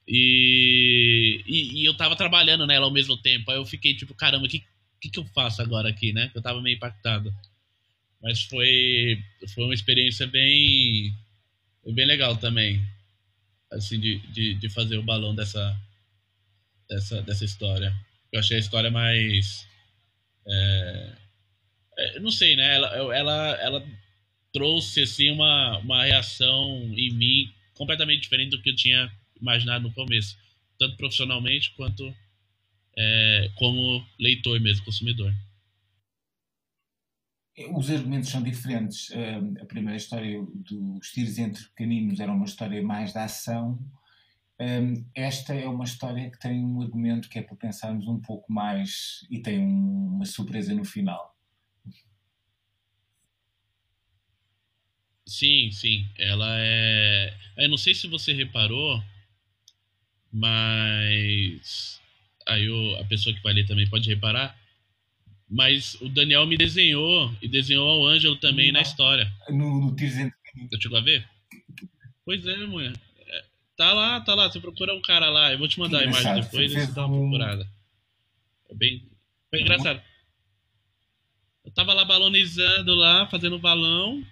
E, 0.08 1.42
e, 1.46 1.82
e, 1.82 1.84
eu 1.84 1.94
tava 1.94 2.16
trabalhando 2.16 2.66
nela 2.66 2.86
ao 2.86 2.92
mesmo 2.92 3.16
tempo. 3.18 3.50
Aí 3.50 3.58
eu 3.58 3.66
fiquei, 3.66 3.94
tipo, 3.94 4.14
caramba, 4.14 4.46
o 4.46 4.48
que, 4.48 4.64
que, 5.00 5.10
que 5.10 5.18
eu 5.18 5.26
faço 5.34 5.60
agora 5.60 5.90
aqui, 5.90 6.14
né? 6.14 6.30
Eu 6.34 6.40
tava 6.40 6.62
meio 6.62 6.76
impactado. 6.76 7.34
Mas 8.22 8.42
foi, 8.44 9.22
foi 9.52 9.64
uma 9.64 9.74
experiência 9.74 10.26
bem 10.26 11.14
foi 11.86 11.92
bem 11.92 12.04
legal 12.04 12.36
também, 12.36 12.84
assim, 13.70 14.00
de, 14.00 14.18
de, 14.32 14.54
de 14.54 14.68
fazer 14.68 14.98
o 14.98 15.04
balão 15.04 15.36
dessa, 15.36 15.80
dessa, 16.88 17.22
dessa 17.22 17.44
história. 17.44 17.94
Eu 18.32 18.40
achei 18.40 18.56
a 18.56 18.60
história 18.60 18.90
mais. 18.90 19.64
É, 20.48 21.12
é, 21.96 22.18
não 22.18 22.32
sei, 22.32 22.56
né? 22.56 22.74
Ela, 22.74 23.16
ela, 23.16 23.50
ela 23.60 23.86
trouxe 24.52 25.02
assim, 25.02 25.30
uma, 25.30 25.78
uma 25.78 26.02
reação 26.02 26.92
em 26.92 27.12
mim 27.12 27.54
completamente 27.74 28.22
diferente 28.22 28.50
do 28.50 28.60
que 28.60 28.70
eu 28.70 28.76
tinha 28.76 29.08
imaginado 29.40 29.84
no 29.84 29.94
começo, 29.94 30.36
tanto 30.80 30.96
profissionalmente 30.96 31.70
quanto 31.76 32.12
é, 32.98 33.48
como 33.54 34.04
leitor 34.18 34.58
mesmo, 34.58 34.84
consumidor 34.84 35.32
os 37.72 37.90
argumentos 37.90 38.30
são 38.30 38.42
diferentes. 38.42 39.10
a 39.60 39.64
primeira 39.64 39.96
história 39.96 40.42
dos 40.54 41.10
tiros 41.10 41.38
entre 41.38 41.64
pequeninos 41.64 42.20
era 42.20 42.32
uma 42.32 42.44
história 42.44 42.82
mais 42.82 43.12
da 43.12 43.24
ação. 43.24 43.78
esta 45.14 45.54
é 45.54 45.66
uma 45.66 45.84
história 45.84 46.30
que 46.30 46.38
tem 46.38 46.64
um 46.64 46.82
argumento 46.82 47.28
que 47.28 47.38
é 47.38 47.42
para 47.42 47.56
pensarmos 47.56 48.06
um 48.06 48.20
pouco 48.20 48.52
mais 48.52 49.26
e 49.30 49.40
tem 49.40 49.60
uma 49.60 50.24
surpresa 50.24 50.74
no 50.74 50.84
final. 50.84 51.34
Sim, 55.26 55.70
sim. 55.72 56.08
Ela 56.18 56.56
é. 56.58 57.36
Eu 57.56 57.68
não 57.68 57.76
sei 57.76 57.94
se 57.94 58.06
você 58.06 58.32
reparou, 58.32 59.02
mas 60.30 62.00
aí 62.46 62.68
a 63.00 63.04
pessoa 63.04 63.34
que 63.34 63.42
vai 63.42 63.52
ler 63.52 63.66
também 63.66 63.88
pode 63.88 64.08
reparar 64.08 64.56
mas 65.48 65.94
o 66.00 66.08
Daniel 66.08 66.46
me 66.46 66.56
desenhou 66.56 67.32
e 67.40 67.48
desenhou 67.48 67.88
ao 67.88 68.06
Ângelo 68.06 68.36
também 68.36 68.72
na 68.72 68.80
história. 68.80 69.30
No, 69.48 69.80
no 69.80 69.94
Tirzento. 69.94 70.34
Eu 70.72 70.80
chegou 70.80 70.98
a 70.98 71.02
ver? 71.02 71.28
Pois 72.24 72.44
é, 72.46 72.56
mulher. 72.66 72.92
É, 73.26 73.44
tá 73.76 73.92
lá, 73.92 74.20
tá 74.20 74.34
lá. 74.34 74.50
Você 74.50 74.58
procura 74.58 74.94
um 74.94 75.02
cara 75.02 75.28
lá. 75.28 75.52
Eu 75.52 75.58
vou 75.58 75.68
te 75.68 75.78
mandar 75.78 76.00
a 76.00 76.04
imagem 76.04 76.34
depois 76.34 76.72
e 76.72 76.80
você 76.80 76.92
dá 76.92 77.06
uma 77.06 77.18
procurada. 77.18 77.68
É 78.70 78.74
bem. 78.74 79.08
Foi 79.50 79.60
engraçado. 79.60 80.02
Eu 81.64 81.70
tava 81.70 81.92
lá 81.92 82.04
balonizando 82.04 82.94
lá, 82.94 83.26
fazendo 83.28 83.58
balão. 83.58 84.24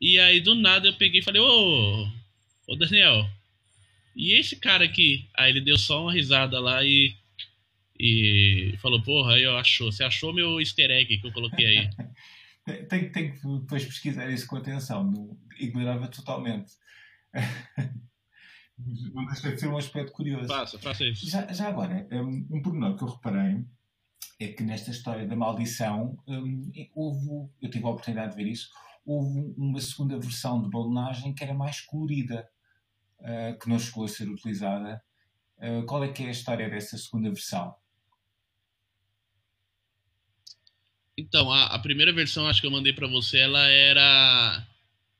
E 0.00 0.18
aí 0.18 0.40
do 0.40 0.54
nada 0.54 0.88
eu 0.88 0.94
peguei 0.94 1.20
e 1.20 1.22
falei, 1.22 1.42
ô, 1.42 2.08
ô 2.66 2.76
Daniel, 2.76 3.28
e 4.16 4.32
esse 4.32 4.56
cara 4.56 4.84
aqui? 4.84 5.28
Aí 5.36 5.50
ele 5.50 5.60
deu 5.60 5.76
só 5.76 6.02
uma 6.02 6.12
risada 6.12 6.58
lá 6.58 6.82
e 6.82 7.14
e 8.02 8.76
falou, 8.78 9.02
porra, 9.02 9.34
aí 9.34 9.42
eu 9.42 9.56
achou, 9.56 9.92
você 9.92 10.02
achou 10.02 10.32
meu 10.32 10.58
easter 10.58 10.90
egg 10.90 11.18
que 11.18 11.26
eu 11.26 11.32
coloquei 11.32 11.66
aí. 11.66 11.90
tem, 12.88 13.12
tem 13.12 13.32
que 13.32 13.46
depois 13.58 13.84
pesquisar 13.84 14.30
isso 14.30 14.46
com 14.46 14.56
atenção, 14.56 15.38
ignorava 15.58 16.08
totalmente. 16.08 16.72
Não 19.12 19.26
deixa 19.26 19.52
de 19.52 19.60
ser 19.60 19.68
um 19.68 19.76
aspecto 19.76 20.12
curioso. 20.12 20.48
Faça, 20.48 20.78
faça 20.78 21.04
isso. 21.04 21.28
Já, 21.28 21.52
já 21.52 21.68
agora, 21.68 22.08
um, 22.12 22.46
um 22.50 22.62
pormenor 22.62 22.96
que 22.96 23.04
eu 23.04 23.08
reparei 23.08 23.64
é 24.40 24.48
que 24.48 24.62
nesta 24.62 24.90
história 24.90 25.26
da 25.26 25.36
maldição 25.36 26.18
um, 26.26 26.72
houve, 26.94 27.50
eu 27.60 27.70
tive 27.70 27.84
a 27.84 27.90
oportunidade 27.90 28.30
de 28.30 28.42
ver 28.42 28.50
isso, 28.50 28.70
houve 29.04 29.54
uma 29.56 29.80
segunda 29.80 30.18
versão 30.18 30.62
de 30.62 30.70
balonagem 30.70 31.34
que 31.34 31.44
era 31.44 31.52
mais 31.52 31.80
colorida, 31.82 32.48
uh, 33.20 33.58
que 33.58 33.68
não 33.68 33.78
chegou 33.78 34.04
a 34.04 34.08
ser 34.08 34.28
utilizada. 34.28 35.02
Uh, 35.58 35.84
qual 35.84 36.02
é 36.02 36.08
que 36.08 36.22
é 36.22 36.28
a 36.28 36.30
história 36.30 36.70
dessa 36.70 36.96
segunda 36.96 37.28
versão? 37.28 37.74
Então, 41.20 41.52
a, 41.52 41.66
a, 41.66 41.78
primeira 41.78 42.12
versão, 42.12 42.46
acho 42.46 42.62
que 42.62 42.66
eu 42.66 42.70
mandei 42.70 42.94
para 42.94 43.06
você, 43.06 43.38
ela 43.38 43.62
era. 43.66 44.66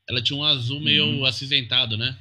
Ela 0.09 0.21
tinha 0.21 0.37
um 0.37 0.43
azul 0.43 0.79
meio 0.79 1.05
uhum. 1.05 1.25
acinzentado, 1.25 1.95
né? 1.95 2.17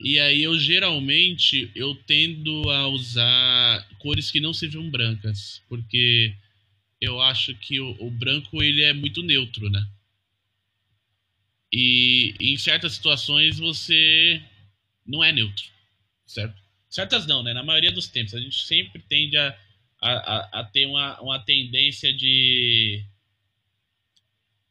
E 0.00 0.18
aí 0.18 0.42
eu 0.42 0.58
geralmente 0.58 1.70
eu 1.74 1.94
tendo 1.94 2.68
a 2.70 2.88
usar 2.88 3.88
cores 3.98 4.30
que 4.30 4.40
não 4.40 4.52
sejam 4.52 4.90
brancas, 4.90 5.62
porque 5.68 6.34
eu 7.00 7.20
acho 7.20 7.54
que 7.54 7.78
o, 7.78 7.96
o 8.00 8.10
branco 8.10 8.62
ele 8.62 8.82
é 8.82 8.92
muito 8.92 9.22
neutro, 9.22 9.70
né? 9.70 9.86
E 11.72 12.34
em 12.40 12.56
certas 12.56 12.94
situações 12.94 13.58
você 13.58 14.42
não 15.06 15.22
é 15.22 15.32
neutro. 15.32 15.64
certo? 16.26 16.60
Certas 16.88 17.26
não, 17.26 17.44
né? 17.44 17.52
Na 17.54 17.62
maioria 17.62 17.92
dos 17.92 18.08
tempos. 18.08 18.34
A 18.34 18.40
gente 18.40 18.60
sempre 18.64 19.00
tende 19.08 19.36
a, 19.36 19.56
a, 20.00 20.60
a, 20.60 20.64
ter 20.64 20.86
uma, 20.86 21.20
uma 21.20 21.38
tendência 21.38 22.12
de, 22.12 23.04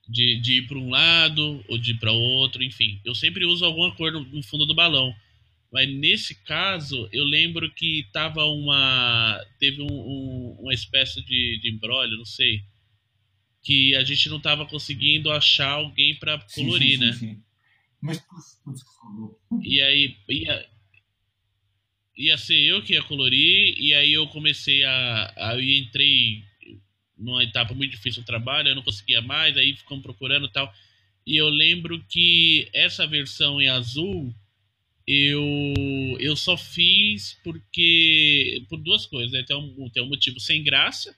de, 0.08 0.40
de 0.42 0.54
ir 0.60 0.68
para 0.68 0.78
um 0.78 0.90
lado 0.90 1.64
ou 1.68 1.78
de 1.78 1.92
ir 1.92 2.00
para 2.00 2.12
outro, 2.12 2.64
enfim. 2.64 3.00
Eu 3.06 3.14
sempre 3.14 3.46
uso 3.46 3.64
alguma 3.64 3.96
cor 3.96 4.12
no, 4.12 4.22
no 4.22 4.44
fundo 4.44 4.66
do 4.66 4.74
balão. 4.74 5.16
Mas 5.72 5.88
nesse 5.88 6.34
caso, 6.34 7.08
eu 7.12 7.24
lembro 7.24 7.72
que 7.72 8.08
tava 8.12 8.44
uma. 8.46 9.40
Teve 9.60 9.84
um, 9.84 9.92
um, 9.92 10.58
uma 10.62 10.74
espécie 10.74 11.24
de, 11.24 11.60
de 11.62 11.70
embrólio, 11.70 12.18
não 12.18 12.26
sei. 12.26 12.64
Que 13.62 13.96
a 13.96 14.04
gente 14.04 14.30
não 14.30 14.40
tava 14.40 14.66
conseguindo 14.66 15.32
achar 15.32 15.70
alguém 15.70 16.16
para 16.16 16.40
colorir, 16.56 16.98
sim, 16.98 16.98
sim, 16.98 17.06
né? 17.06 17.14
Sim, 17.14 17.44
Mas 18.02 18.26
E 19.62 19.80
aí 19.80 20.18
ia, 20.28 20.70
ia 22.20 22.38
ser 22.38 22.60
eu 22.60 22.84
que 22.84 22.94
ia 22.94 23.02
colorir, 23.02 23.76
e 23.80 23.94
aí 23.94 24.14
eu 24.14 24.28
comecei 24.28 24.84
a. 24.84 25.34
a 25.38 25.56
eu 25.56 25.64
entrei 25.64 26.44
numa 27.18 27.44
etapa 27.44 27.74
muito 27.74 27.92
difícil 27.92 28.22
do 28.22 28.26
trabalho, 28.26 28.70
eu 28.70 28.76
não 28.76 28.84
conseguia 28.84 29.22
mais, 29.22 29.58
aí 29.58 29.76
ficamos 29.76 30.04
procurando 30.04 30.46
e 30.46 30.52
tal. 30.52 30.72
E 31.26 31.36
eu 31.38 31.50
lembro 31.50 32.04
que 32.10 32.70
essa 32.74 33.08
versão 33.08 33.62
em 33.62 33.68
azul 33.68 34.34
eu, 35.08 35.74
eu 36.20 36.36
só 36.36 36.56
fiz 36.56 37.40
porque. 37.44 38.64
por 38.70 38.80
duas 38.80 39.08
coisas. 39.08 39.32
Né? 39.32 39.44
Tem, 39.44 39.58
um, 39.58 39.90
tem 39.90 40.04
um 40.04 40.10
motivo 40.10 40.40
sem 40.40 40.64
graça 40.64 41.16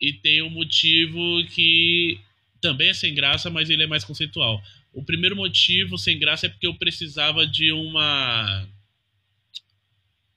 e 0.00 0.12
tem 0.14 0.40
um 0.42 0.48
motivo 0.48 1.44
que 1.48 2.18
também 2.60 2.88
é 2.88 2.94
sem 2.94 3.14
graça, 3.14 3.50
mas 3.50 3.68
ele 3.68 3.82
é 3.82 3.86
mais 3.86 4.04
conceitual. 4.04 4.62
O 4.92 5.04
primeiro 5.04 5.36
motivo 5.36 5.98
sem 5.98 6.18
graça 6.18 6.46
é 6.46 6.48
porque 6.48 6.66
eu 6.66 6.74
precisava 6.74 7.46
de 7.46 7.70
uma. 7.70 8.66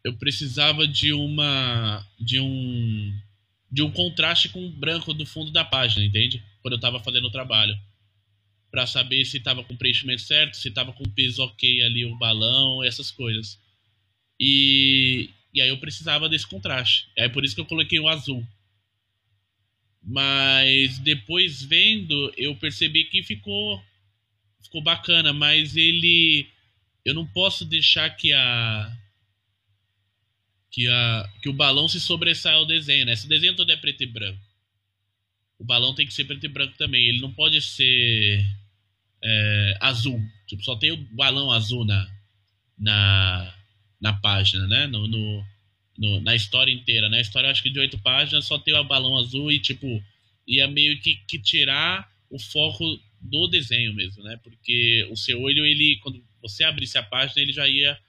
Eu 0.04 0.18
precisava 0.18 0.88
de 0.88 1.14
uma. 1.14 2.06
de 2.20 2.40
um. 2.40 3.20
de 3.72 3.82
um 3.82 3.92
contraste 3.92 4.50
com 4.50 4.66
o 4.66 4.72
branco 4.72 5.14
do 5.14 5.26
fundo 5.26 5.52
da 5.52 5.64
página, 5.64 6.06
entende? 6.06 6.44
Quando 6.62 6.74
eu 6.74 6.78
estava 6.78 7.00
fazendo 7.00 7.28
o 7.28 7.32
trabalho 7.32 7.78
para 8.72 8.88
saber 8.88 9.26
se 9.26 9.38
estava 9.38 9.64
com 9.64 9.74
o 9.74 9.78
preenchimento 9.78 10.22
certo, 10.22 10.56
se 10.56 10.70
estava 10.70 10.94
com 10.94 11.04
o 11.04 11.10
peso 11.10 11.44
ok 11.44 11.84
ali 11.84 12.06
o 12.06 12.18
balão, 12.18 12.82
essas 12.84 13.12
coisas. 13.12 13.60
E, 14.40 15.30
e 15.54 15.62
aí 15.62 15.68
eu 15.68 15.78
precisava 15.78 16.30
desse 16.30 16.48
contraste. 16.48 17.10
É 17.18 17.28
por 17.28 17.44
isso 17.44 17.54
que 17.54 17.62
eu 17.62 17.66
coloquei 17.66 18.00
o 18.00 18.08
azul. 18.08 18.48
Mas 20.02 20.98
depois 21.00 21.62
vendo, 21.62 22.34
eu 22.38 22.56
percebi 22.56 23.04
que 23.06 23.22
ficou 23.22 23.84
ficou 24.64 24.82
bacana, 24.82 25.34
mas 25.34 25.76
ele 25.76 26.48
eu 27.04 27.14
não 27.14 27.28
posso 27.28 27.66
deixar 27.66 28.10
que 28.12 28.32
a 28.32 28.98
que 30.72 30.88
a 30.88 31.30
que 31.42 31.50
o 31.50 31.54
balão 31.54 31.88
se 31.88 32.00
sobressaia 32.00 32.56
ao 32.56 32.66
desenho, 32.66 33.06
né? 33.06 33.16
Se 33.16 33.26
o 33.26 33.30
desenho 33.30 33.56
todo 33.56 33.72
é 33.72 33.76
preto 33.76 34.02
e 34.02 34.06
branco, 34.06 34.42
o 35.60 35.64
balão 35.64 35.94
tem 35.94 36.08
que 36.08 36.14
ser 36.14 36.26
preto 36.26 36.46
e 36.46 36.50
branco 36.50 36.78
também. 36.78 37.04
Ele 37.04 37.22
não 37.22 37.32
pode 37.32 37.62
ser 37.62 38.44
é, 39.24 39.78
azul. 39.80 40.20
Tipo, 40.48 40.64
só 40.64 40.76
tem 40.76 40.92
o 40.92 40.98
balão 40.98 41.52
azul 41.52 41.86
na, 41.86 42.10
na, 42.78 43.56
na 44.00 44.14
página, 44.14 44.68
né? 44.68 44.88
No, 44.88 45.08
no, 45.08 45.46
no, 45.98 46.22
na 46.22 46.36
história 46.36 46.72
inteira. 46.72 47.10
Na 47.10 47.20
história, 47.20 47.52
acho 47.52 47.62
que 47.62 47.70
de 47.70 47.80
oito 47.80 48.00
páginas, 48.00 48.46
só 48.46 48.58
tem 48.58 48.74
o 48.74 48.84
balão 48.84 49.18
azul 49.18 49.52
e, 49.52 49.60
tipo, 49.60 50.04
ia 50.48 50.68
meio 50.68 51.00
que, 51.00 51.16
que 51.28 51.38
tirar 51.38 52.10
o 52.30 52.40
foco 52.40 53.00
do 53.20 53.48
desenho 53.48 53.94
mesmo, 53.94 54.24
né? 54.24 54.40
Porque 54.44 55.08
o 55.12 55.16
seu 55.16 55.40
olho, 55.42 55.66
ele, 55.66 56.00
quando 56.02 56.24
você 56.42 56.64
abrisse 56.64 56.98
a 56.98 57.04
página, 57.04 57.42
ele 57.42 57.54
já 57.54 57.68
ia 57.68 58.00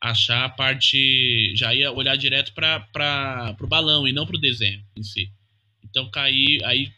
achar 0.00 0.44
a 0.44 0.48
parte. 0.48 1.54
já 1.54 1.74
ia 1.74 1.92
olhar 1.92 2.16
direto 2.16 2.52
para 2.54 3.56
o 3.60 3.66
balão 3.66 4.08
e 4.08 4.12
não 4.12 4.26
para 4.26 4.36
o 4.36 4.40
desenho 4.40 4.84
em 4.96 5.02
si. 5.02 5.30
Então, 5.84 6.10
cair, 6.10 6.64
aí 6.64 6.92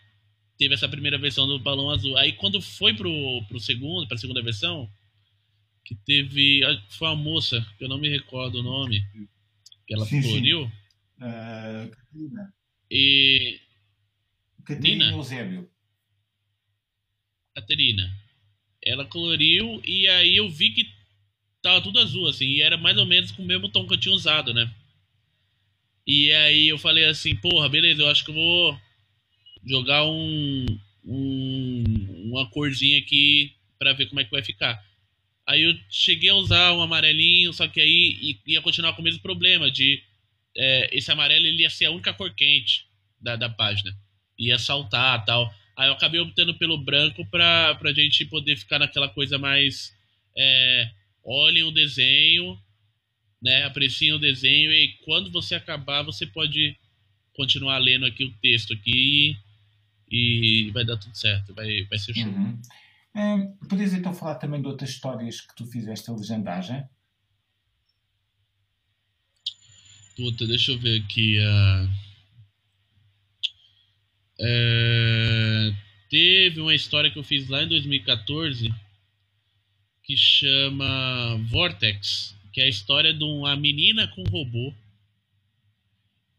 teve 0.58 0.74
essa 0.74 0.88
primeira 0.88 1.18
versão 1.18 1.46
do 1.46 1.58
balão 1.58 1.90
azul. 1.90 2.16
Aí 2.16 2.32
quando 2.32 2.60
foi 2.60 2.94
pro, 2.94 3.10
pro 3.48 3.58
segundo, 3.58 4.06
pra 4.06 4.16
segunda 4.16 4.42
versão, 4.42 4.88
que 5.84 5.94
teve. 5.94 6.60
Foi 6.90 7.08
uma 7.08 7.16
moça, 7.16 7.66
que 7.76 7.84
eu 7.84 7.88
não 7.88 7.98
me 7.98 8.08
recordo 8.08 8.60
o 8.60 8.62
nome, 8.62 9.02
que 9.86 9.94
ela 9.94 10.06
sim, 10.06 10.22
coloriu. 10.22 10.64
Sim. 10.64 10.72
Uh, 11.18 11.90
Catarina. 11.90 12.54
E. 12.90 13.60
Catarina 14.64 15.04
Eusébio. 15.10 15.70
Catarina. 17.54 18.22
Ela 18.84 19.04
coloriu 19.04 19.80
e 19.84 20.08
aí 20.08 20.36
eu 20.36 20.48
vi 20.50 20.70
que 20.70 21.01
tava 21.62 21.80
tudo 21.80 22.00
azul, 22.00 22.28
assim, 22.28 22.46
e 22.46 22.60
era 22.60 22.76
mais 22.76 22.98
ou 22.98 23.06
menos 23.06 23.30
com 23.30 23.42
o 23.42 23.46
mesmo 23.46 23.68
tom 23.68 23.86
que 23.86 23.94
eu 23.94 24.00
tinha 24.00 24.14
usado, 24.14 24.52
né? 24.52 24.70
E 26.06 26.32
aí 26.32 26.68
eu 26.68 26.78
falei 26.78 27.04
assim, 27.04 27.36
porra, 27.36 27.68
beleza, 27.68 28.02
eu 28.02 28.08
acho 28.08 28.24
que 28.24 28.30
eu 28.30 28.34
vou 28.34 28.80
jogar 29.64 30.04
um, 30.04 30.66
um 31.04 32.02
uma 32.32 32.48
corzinha 32.50 32.98
aqui 32.98 33.52
para 33.78 33.92
ver 33.92 34.06
como 34.06 34.20
é 34.20 34.24
que 34.24 34.30
vai 34.30 34.42
ficar. 34.42 34.82
Aí 35.46 35.62
eu 35.62 35.74
cheguei 35.90 36.30
a 36.30 36.34
usar 36.34 36.72
um 36.72 36.82
amarelinho, 36.82 37.52
só 37.52 37.68
que 37.68 37.80
aí 37.80 38.38
ia 38.46 38.62
continuar 38.62 38.94
com 38.94 39.02
o 39.02 39.04
mesmo 39.04 39.20
problema 39.20 39.70
de 39.70 40.02
é, 40.56 40.88
esse 40.96 41.10
amarelo 41.10 41.46
ele 41.46 41.62
ia 41.62 41.70
ser 41.70 41.86
a 41.86 41.90
única 41.90 42.12
cor 42.12 42.34
quente 42.34 42.86
da, 43.20 43.36
da 43.36 43.48
página. 43.48 43.94
Ia 44.38 44.58
saltar 44.58 45.24
tal. 45.24 45.52
Aí 45.76 45.88
eu 45.88 45.94
acabei 45.94 46.20
optando 46.20 46.54
pelo 46.54 46.78
branco 46.78 47.26
pra, 47.26 47.74
pra 47.76 47.92
gente 47.92 48.24
poder 48.26 48.56
ficar 48.56 48.78
naquela 48.78 49.08
coisa 49.08 49.38
mais. 49.38 49.92
É, 50.36 50.90
olhem 51.24 51.64
o 51.64 51.70
desenho, 51.70 52.58
né? 53.42 53.64
Apreciem 53.64 54.12
o 54.12 54.18
desenho 54.18 54.72
e 54.72 54.96
quando 55.04 55.30
você 55.30 55.54
acabar, 55.54 56.02
você 56.02 56.26
pode 56.26 56.76
continuar 57.34 57.78
lendo 57.78 58.06
aqui 58.06 58.24
o 58.24 58.32
texto 58.38 58.72
aqui 58.74 59.36
e 60.10 60.70
vai 60.72 60.84
dar 60.84 60.98
tudo 60.98 61.16
certo, 61.16 61.54
vai, 61.54 61.84
vai 61.84 61.98
ser 61.98 62.14
show. 62.14 62.24
Uhum. 62.24 62.60
Hum, 63.14 63.56
podias 63.68 63.92
então 63.92 64.14
falar 64.14 64.36
também 64.36 64.60
de 64.60 64.66
outras 64.66 64.90
histórias 64.90 65.40
que 65.40 65.54
tu 65.54 65.66
fizeste 65.66 66.10
a 66.10 66.14
legendagem? 66.14 66.84
Puta, 70.16 70.46
deixa 70.46 70.72
eu 70.72 70.78
ver 70.78 71.02
aqui. 71.02 71.38
Uh... 71.38 71.88
É... 74.40 75.74
Teve 76.10 76.60
uma 76.60 76.74
história 76.74 77.10
que 77.10 77.18
eu 77.18 77.24
fiz 77.24 77.48
lá 77.48 77.62
em 77.62 77.68
2014 77.68 78.72
que 80.02 80.16
chama 80.16 81.36
Vortex, 81.48 82.34
que 82.52 82.60
é 82.60 82.64
a 82.64 82.68
história 82.68 83.14
de 83.14 83.24
uma 83.24 83.56
menina 83.56 84.08
com 84.08 84.22
um 84.22 84.30
robô 84.30 84.74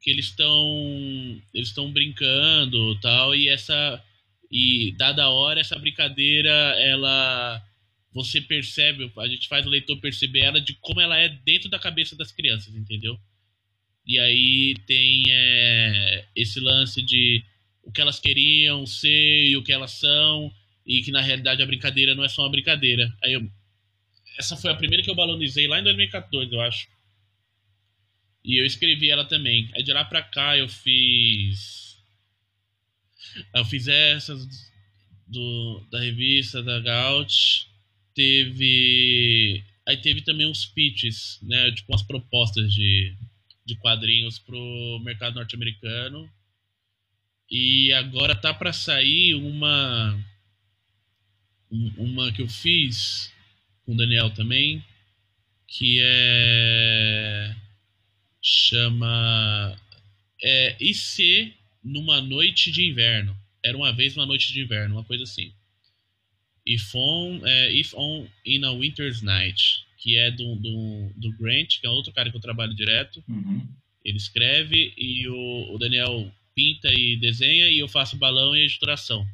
que 0.01 0.09
eles 0.09 0.25
estão 0.25 1.41
eles 1.53 1.69
estão 1.69 1.91
brincando 1.91 2.99
tal 2.99 3.33
e 3.33 3.47
essa 3.47 4.03
e 4.51 4.93
dada 4.97 5.23
a 5.23 5.29
hora 5.29 5.61
essa 5.61 5.79
brincadeira 5.79 6.51
ela 6.77 7.63
você 8.13 8.41
percebe 8.41 9.11
a 9.17 9.27
gente 9.27 9.47
faz 9.47 9.65
o 9.65 9.69
leitor 9.69 9.97
perceber 10.01 10.41
ela 10.41 10.59
de 10.59 10.73
como 10.81 10.99
ela 10.99 11.17
é 11.17 11.29
dentro 11.29 11.69
da 11.69 11.79
cabeça 11.79 12.17
das 12.17 12.31
crianças 12.31 12.75
entendeu? 12.75 13.17
E 14.05 14.19
aí 14.19 14.75
tem 14.85 15.23
é, 15.29 16.25
esse 16.35 16.59
lance 16.59 17.01
de 17.01 17.41
o 17.81 17.91
que 17.91 18.01
elas 18.01 18.19
queriam 18.19 18.85
ser 18.85 19.47
e 19.47 19.55
o 19.55 19.63
que 19.63 19.71
elas 19.71 19.91
são 19.91 20.53
e 20.85 21.01
que 21.01 21.11
na 21.11 21.21
realidade 21.21 21.61
a 21.61 21.65
brincadeira 21.65 22.15
não 22.15 22.23
é 22.23 22.29
só 22.29 22.43
uma 22.43 22.51
brincadeira 22.51 23.11
aí 23.23 23.33
eu, 23.33 23.49
essa 24.37 24.57
foi 24.57 24.71
a 24.71 24.75
primeira 24.75 25.03
que 25.03 25.09
eu 25.09 25.15
balonizei 25.15 25.67
lá 25.67 25.79
em 25.79 25.83
2014 25.83 26.53
eu 26.53 26.61
acho 26.61 26.87
e 28.43 28.59
eu 28.59 28.65
escrevi 28.65 29.09
ela 29.09 29.23
também. 29.23 29.69
Aí 29.73 29.83
de 29.83 29.93
lá 29.93 30.03
pra 30.03 30.21
cá 30.21 30.57
eu 30.57 30.67
fiz. 30.67 31.97
Eu 33.55 33.63
fiz 33.65 33.87
essas 33.87 34.45
do, 35.25 35.81
da 35.89 35.99
revista 35.99 36.61
da 36.61 36.79
Gaut. 36.79 37.69
Teve. 38.13 39.63
Aí 39.87 39.97
teve 39.97 40.21
também 40.21 40.45
uns 40.45 40.65
pitches, 40.65 41.39
né? 41.41 41.71
Tipo 41.71 41.93
umas 41.93 42.03
propostas 42.03 42.73
de, 42.73 43.15
de 43.65 43.75
quadrinhos 43.75 44.39
pro 44.39 44.99
mercado 45.03 45.35
norte-americano. 45.35 46.29
E 47.49 47.93
agora 47.93 48.35
tá 48.35 48.53
para 48.53 48.73
sair 48.73 49.35
uma. 49.35 50.19
Uma 51.97 52.31
que 52.31 52.41
eu 52.41 52.47
fiz 52.47 53.31
com 53.85 53.93
o 53.93 53.97
Daniel 53.97 54.29
também. 54.31 54.83
Que 55.67 55.99
é 56.01 57.55
chama 58.41 59.75
é, 60.41 60.75
E 60.79 60.93
se 60.93 61.53
numa 61.83 62.21
noite 62.21 62.71
de 62.71 62.85
inverno? 62.85 63.35
Era 63.63 63.77
uma 63.77 63.93
vez 63.93 64.15
uma 64.15 64.25
noite 64.25 64.51
de 64.51 64.61
inverno, 64.61 64.95
uma 64.95 65.03
coisa 65.03 65.23
assim. 65.23 65.53
If 66.67 66.93
on, 66.93 67.41
é, 67.45 67.71
If 67.71 67.93
on 67.93 68.27
in 68.45 68.63
a 68.65 68.71
Winter's 68.71 69.21
Night, 69.21 69.85
que 69.97 70.17
é 70.17 70.29
do, 70.29 70.55
do, 70.55 71.11
do 71.15 71.37
Grant, 71.37 71.79
que 71.79 71.87
é 71.87 71.89
outro 71.89 72.11
cara 72.11 72.29
que 72.29 72.35
eu 72.35 72.41
trabalho 72.41 72.75
direto. 72.75 73.23
Uhum. 73.27 73.65
Ele 74.03 74.17
escreve 74.17 74.93
e 74.97 75.27
o, 75.29 75.73
o 75.73 75.77
Daniel 75.77 76.29
pinta 76.53 76.93
e 76.93 77.15
desenha 77.15 77.69
e 77.69 77.79
eu 77.79 77.87
faço 77.87 78.17
balão 78.17 78.55
e 78.55 78.65
editoração. 78.65 79.25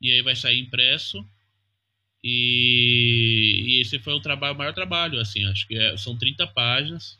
E 0.00 0.10
aí 0.10 0.22
vai 0.22 0.34
sair 0.34 0.60
impresso. 0.60 1.24
E, 2.22 3.64
e, 3.66 3.80
esse 3.80 3.98
foi 3.98 4.12
o, 4.12 4.20
trabalho, 4.20 4.54
o 4.54 4.58
maior 4.58 4.74
trabalho, 4.74 5.18
assim, 5.18 5.44
acho 5.46 5.66
que 5.66 5.74
é, 5.74 5.96
são 5.96 6.16
30 6.18 6.46
páginas, 6.48 7.18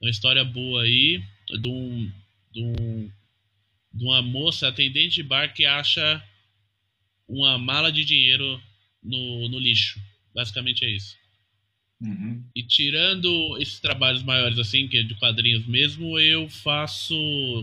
uma 0.00 0.10
história 0.10 0.44
boa 0.44 0.82
aí, 0.82 1.22
de, 1.48 1.68
um, 1.68 2.12
de, 2.52 2.62
um, 2.62 3.10
de 3.94 4.04
uma 4.04 4.20
moça 4.20 4.68
atendente 4.68 5.16
de 5.16 5.22
bar 5.22 5.54
que 5.54 5.64
acha 5.64 6.22
uma 7.26 7.56
mala 7.58 7.90
de 7.90 8.04
dinheiro 8.04 8.60
no, 9.02 9.48
no 9.48 9.58
lixo. 9.58 10.00
Basicamente 10.34 10.84
é 10.84 10.90
isso. 10.90 11.16
Uhum. 12.00 12.44
E 12.54 12.62
tirando 12.62 13.58
esses 13.58 13.80
trabalhos 13.80 14.22
maiores, 14.22 14.58
assim, 14.58 14.86
que 14.86 14.98
é 14.98 15.02
de 15.02 15.14
quadrinhos 15.16 15.66
mesmo, 15.66 16.18
eu 16.18 16.48
faço 16.48 17.14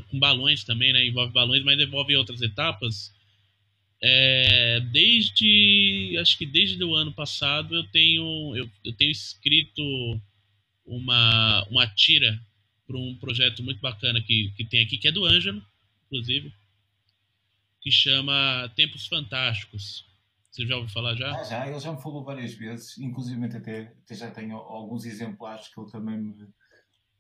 com 0.10 0.19
balões 0.19 0.63
também, 0.63 0.91
né? 0.91 1.05
Envolve 1.05 1.31
balões, 1.31 1.63
mas 1.63 1.79
envolve 1.79 2.15
outras 2.15 2.41
etapas. 2.41 3.14
É, 4.01 4.79
desde 4.91 6.17
acho 6.19 6.38
que 6.38 6.45
desde 6.45 6.84
o 6.84 6.95
ano 6.95 7.13
passado 7.13 7.75
eu 7.75 7.84
tenho 7.88 8.55
eu, 8.55 8.69
eu 8.84 8.93
tenho 8.93 9.12
escrito 9.12 10.19
uma 10.86 11.65
uma 11.69 11.88
tira 11.88 12.39
para 12.86 12.97
um 12.97 13.15
projeto 13.15 13.63
muito 13.63 13.79
bacana 13.79 14.21
que, 14.21 14.51
que 14.58 14.65
tem 14.65 14.84
aqui 14.84 14.97
que 14.97 15.08
é 15.08 15.12
do 15.12 15.25
Ângelo 15.25 15.65
inclusive 16.05 16.53
que 17.81 17.89
chama 17.89 18.71
Tempos 18.75 19.08
Fantásticos 19.08 20.05
você 20.55 20.65
já 20.65 20.77
ouviu 20.77 20.89
falar 20.89 21.15
já? 21.15 21.38
Ah, 21.38 21.43
já, 21.43 21.67
ele 21.67 21.77
já 21.81 21.91
me 21.91 22.01
falou 22.01 22.23
várias 22.23 22.53
vezes, 22.53 22.97
inclusive 22.97 23.43
até, 23.45 23.93
até 24.05 24.15
já 24.15 24.31
tenho 24.31 24.55
alguns 24.55 25.03
exemplares 25.03 25.67
que 25.67 25.77
ele 25.77 25.91
também 25.91 26.17
me. 26.17 26.31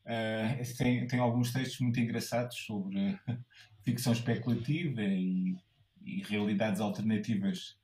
Uh, 0.05 0.77
tem, 0.77 1.05
tem 1.05 1.19
alguns 1.19 1.51
textos 1.51 1.81
muito 1.81 1.99
engraçados 1.99 2.55
sobre 2.59 3.19
ficção 3.83 4.13
especulativa 4.13 5.01
e 5.01 5.57
e 6.05 6.21
realidades 6.23 6.79
alternativas. 6.79 7.75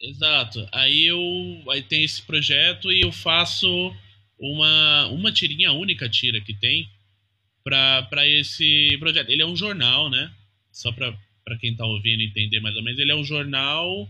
Exato. 0.00 0.68
Aí 0.72 1.04
eu 1.04 1.18
aí 1.70 1.82
tem 1.82 2.04
esse 2.04 2.22
projeto 2.22 2.92
e 2.92 3.00
eu 3.00 3.10
faço 3.10 3.94
uma 4.38 5.06
uma 5.08 5.32
tirinha, 5.32 5.72
única 5.72 6.08
tira 6.08 6.40
que 6.40 6.54
tem 6.54 6.88
para 7.64 8.26
esse 8.28 8.96
projeto. 8.98 9.30
Ele 9.30 9.42
é 9.42 9.46
um 9.46 9.56
jornal, 9.56 10.10
né? 10.10 10.32
Só 10.70 10.92
para 10.92 11.58
quem 11.58 11.72
está 11.72 11.86
ouvindo 11.86 12.22
entender 12.22 12.60
mais 12.60 12.76
ou 12.76 12.82
menos, 12.82 13.00
ele 13.00 13.10
é 13.10 13.16
um 13.16 13.24
jornal 13.24 14.08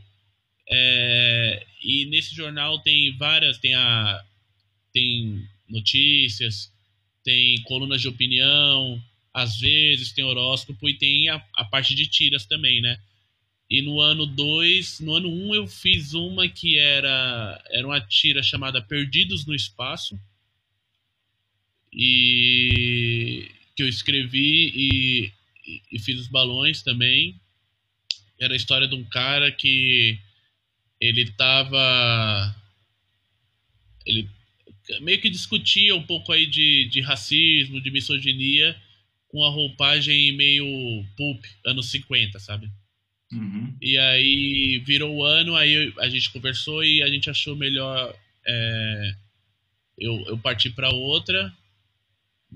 é, 0.69 1.65
e 1.83 2.07
nesse 2.07 2.35
jornal 2.35 2.81
tem 2.81 3.17
várias, 3.17 3.59
tem 3.59 3.75
a 3.75 4.25
tem 4.93 5.47
notícias, 5.69 6.73
tem 7.23 7.61
colunas 7.63 8.01
de 8.01 8.09
opinião, 8.09 9.01
às 9.33 9.59
vezes 9.61 10.13
tem 10.13 10.25
horóscopo 10.25 10.89
e 10.89 10.95
tem 10.95 11.29
a, 11.29 11.45
a 11.55 11.65
parte 11.65 11.95
de 11.95 12.07
tiras 12.07 12.47
também, 12.47 12.81
né? 12.81 12.99
E 13.69 13.83
no 13.83 14.01
ano 14.01 14.27
2, 14.27 15.01
no 15.01 15.15
ano 15.15 15.29
1 15.29 15.49
um, 15.49 15.55
eu 15.55 15.67
fiz 15.67 16.15
uma 16.15 16.49
que 16.49 16.79
era 16.79 17.63
era 17.71 17.87
uma 17.87 18.01
tira 18.01 18.43
chamada 18.43 18.81
Perdidos 18.81 19.45
no 19.45 19.55
Espaço. 19.55 20.19
E 21.93 23.51
que 23.75 23.83
eu 23.83 23.89
escrevi 23.89 24.73
e, 24.75 25.33
e, 25.93 25.99
fiz 25.99 26.21
os 26.21 26.29
balões 26.29 26.83
também. 26.83 27.41
Era 28.39 28.55
a 28.55 28.57
história 28.57 28.87
de 28.87 28.95
um 28.95 29.05
cara 29.05 29.51
que 29.51 30.19
ele 31.01 31.31
tava 31.33 32.55
ele 34.07 34.29
meio 35.01 35.21
que 35.21 35.29
discutia 35.29 35.97
um 35.97 36.03
pouco 36.03 36.33
aí 36.33 36.47
de, 36.47 36.89
de 36.89 37.01
racismo, 37.01 37.81
de 37.81 37.91
misoginia 37.91 38.81
com 39.29 39.45
a 39.45 39.51
roupagem 39.51 40.33
meio 40.33 40.65
pulp, 41.17 41.45
anos 41.67 41.91
50, 41.91 42.39
sabe? 42.39 42.71
Uhum. 43.33 43.77
E 43.83 43.99
aí 43.99 44.79
virou 44.87 45.17
o 45.17 45.25
ano, 45.25 45.57
aí 45.57 45.93
a 45.99 46.09
gente 46.09 46.31
conversou 46.31 46.85
e 46.85 47.03
a 47.03 47.09
gente 47.09 47.29
achou 47.29 47.57
melhor 47.57 48.15
é, 48.47 49.15
eu, 49.99 50.25
eu 50.27 50.39
partir 50.39 50.71
para 50.71 50.91
outra. 50.91 51.53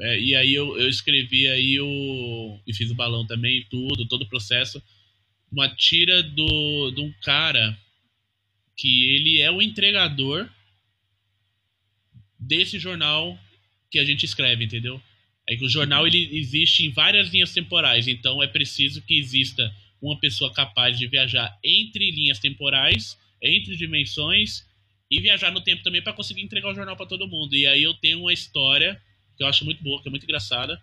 É, 0.01 0.21
e 0.21 0.35
aí 0.37 0.55
eu, 0.55 0.79
eu 0.79 0.89
escrevi 0.89 1.49
aí 1.49 1.81
o. 1.81 2.61
E 2.67 2.73
fiz 2.73 2.91
o 2.91 2.95
balão 2.95 3.27
também, 3.27 3.67
tudo, 3.69 4.07
todo 4.07 4.23
o 4.23 4.29
processo. 4.29 4.83
Uma 5.51 5.69
tira 5.69 6.23
do, 6.23 6.91
de 6.93 7.01
um 7.01 7.13
cara 7.23 7.77
que 8.77 9.07
ele 9.07 9.41
é 9.41 9.51
o 9.51 9.61
entregador 9.61 10.49
desse 12.39 12.79
jornal 12.79 13.39
que 13.91 13.99
a 13.99 14.05
gente 14.05 14.25
escreve, 14.25 14.65
entendeu? 14.65 15.03
É 15.47 15.57
que 15.57 15.65
o 15.65 15.69
jornal 15.69 16.07
ele 16.07 16.39
existe 16.39 16.87
em 16.87 16.91
várias 16.91 17.29
linhas 17.29 17.53
temporais, 17.53 18.07
então 18.07 18.43
é 18.43 18.47
preciso 18.47 19.03
que 19.03 19.19
exista 19.19 19.75
uma 20.01 20.19
pessoa 20.19 20.53
capaz 20.53 20.99
de 20.99 21.07
viajar 21.07 21.59
entre 21.63 22.11
linhas 22.11 22.39
temporais, 22.39 23.19
entre 23.43 23.77
dimensões 23.77 24.67
e 25.11 25.21
viajar 25.21 25.51
no 25.51 25.61
tempo 25.61 25.83
também 25.83 26.03
para 26.03 26.13
conseguir 26.13 26.43
entregar 26.43 26.71
o 26.71 26.75
jornal 26.75 26.97
para 26.97 27.07
todo 27.07 27.29
mundo. 27.29 27.55
E 27.55 27.67
aí 27.67 27.83
eu 27.83 27.95
tenho 27.95 28.21
uma 28.21 28.33
história 28.33 29.01
que 29.37 29.43
eu 29.43 29.49
acho 29.49 29.65
muito 29.65 29.83
boa, 29.83 30.01
que 30.03 30.09
é 30.09 30.11
muito 30.11 30.25
engraçada, 30.25 30.81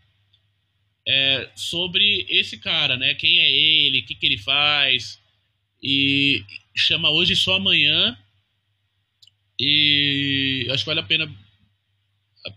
é, 1.07 1.49
sobre 1.55 2.25
esse 2.27 2.57
cara, 2.57 2.97
né? 2.97 3.13
Quem 3.15 3.39
é 3.39 3.49
ele, 3.49 3.99
o 3.99 4.05
que, 4.05 4.15
que 4.15 4.25
ele 4.25 4.37
faz. 4.37 5.19
E 5.81 6.43
chama 6.75 7.09
Hoje 7.09 7.35
Só 7.35 7.55
Amanhã. 7.55 8.17
E 9.59 10.67
acho 10.69 10.83
que 10.83 10.87
vale 10.87 10.99
a 10.99 11.03
pena 11.03 11.33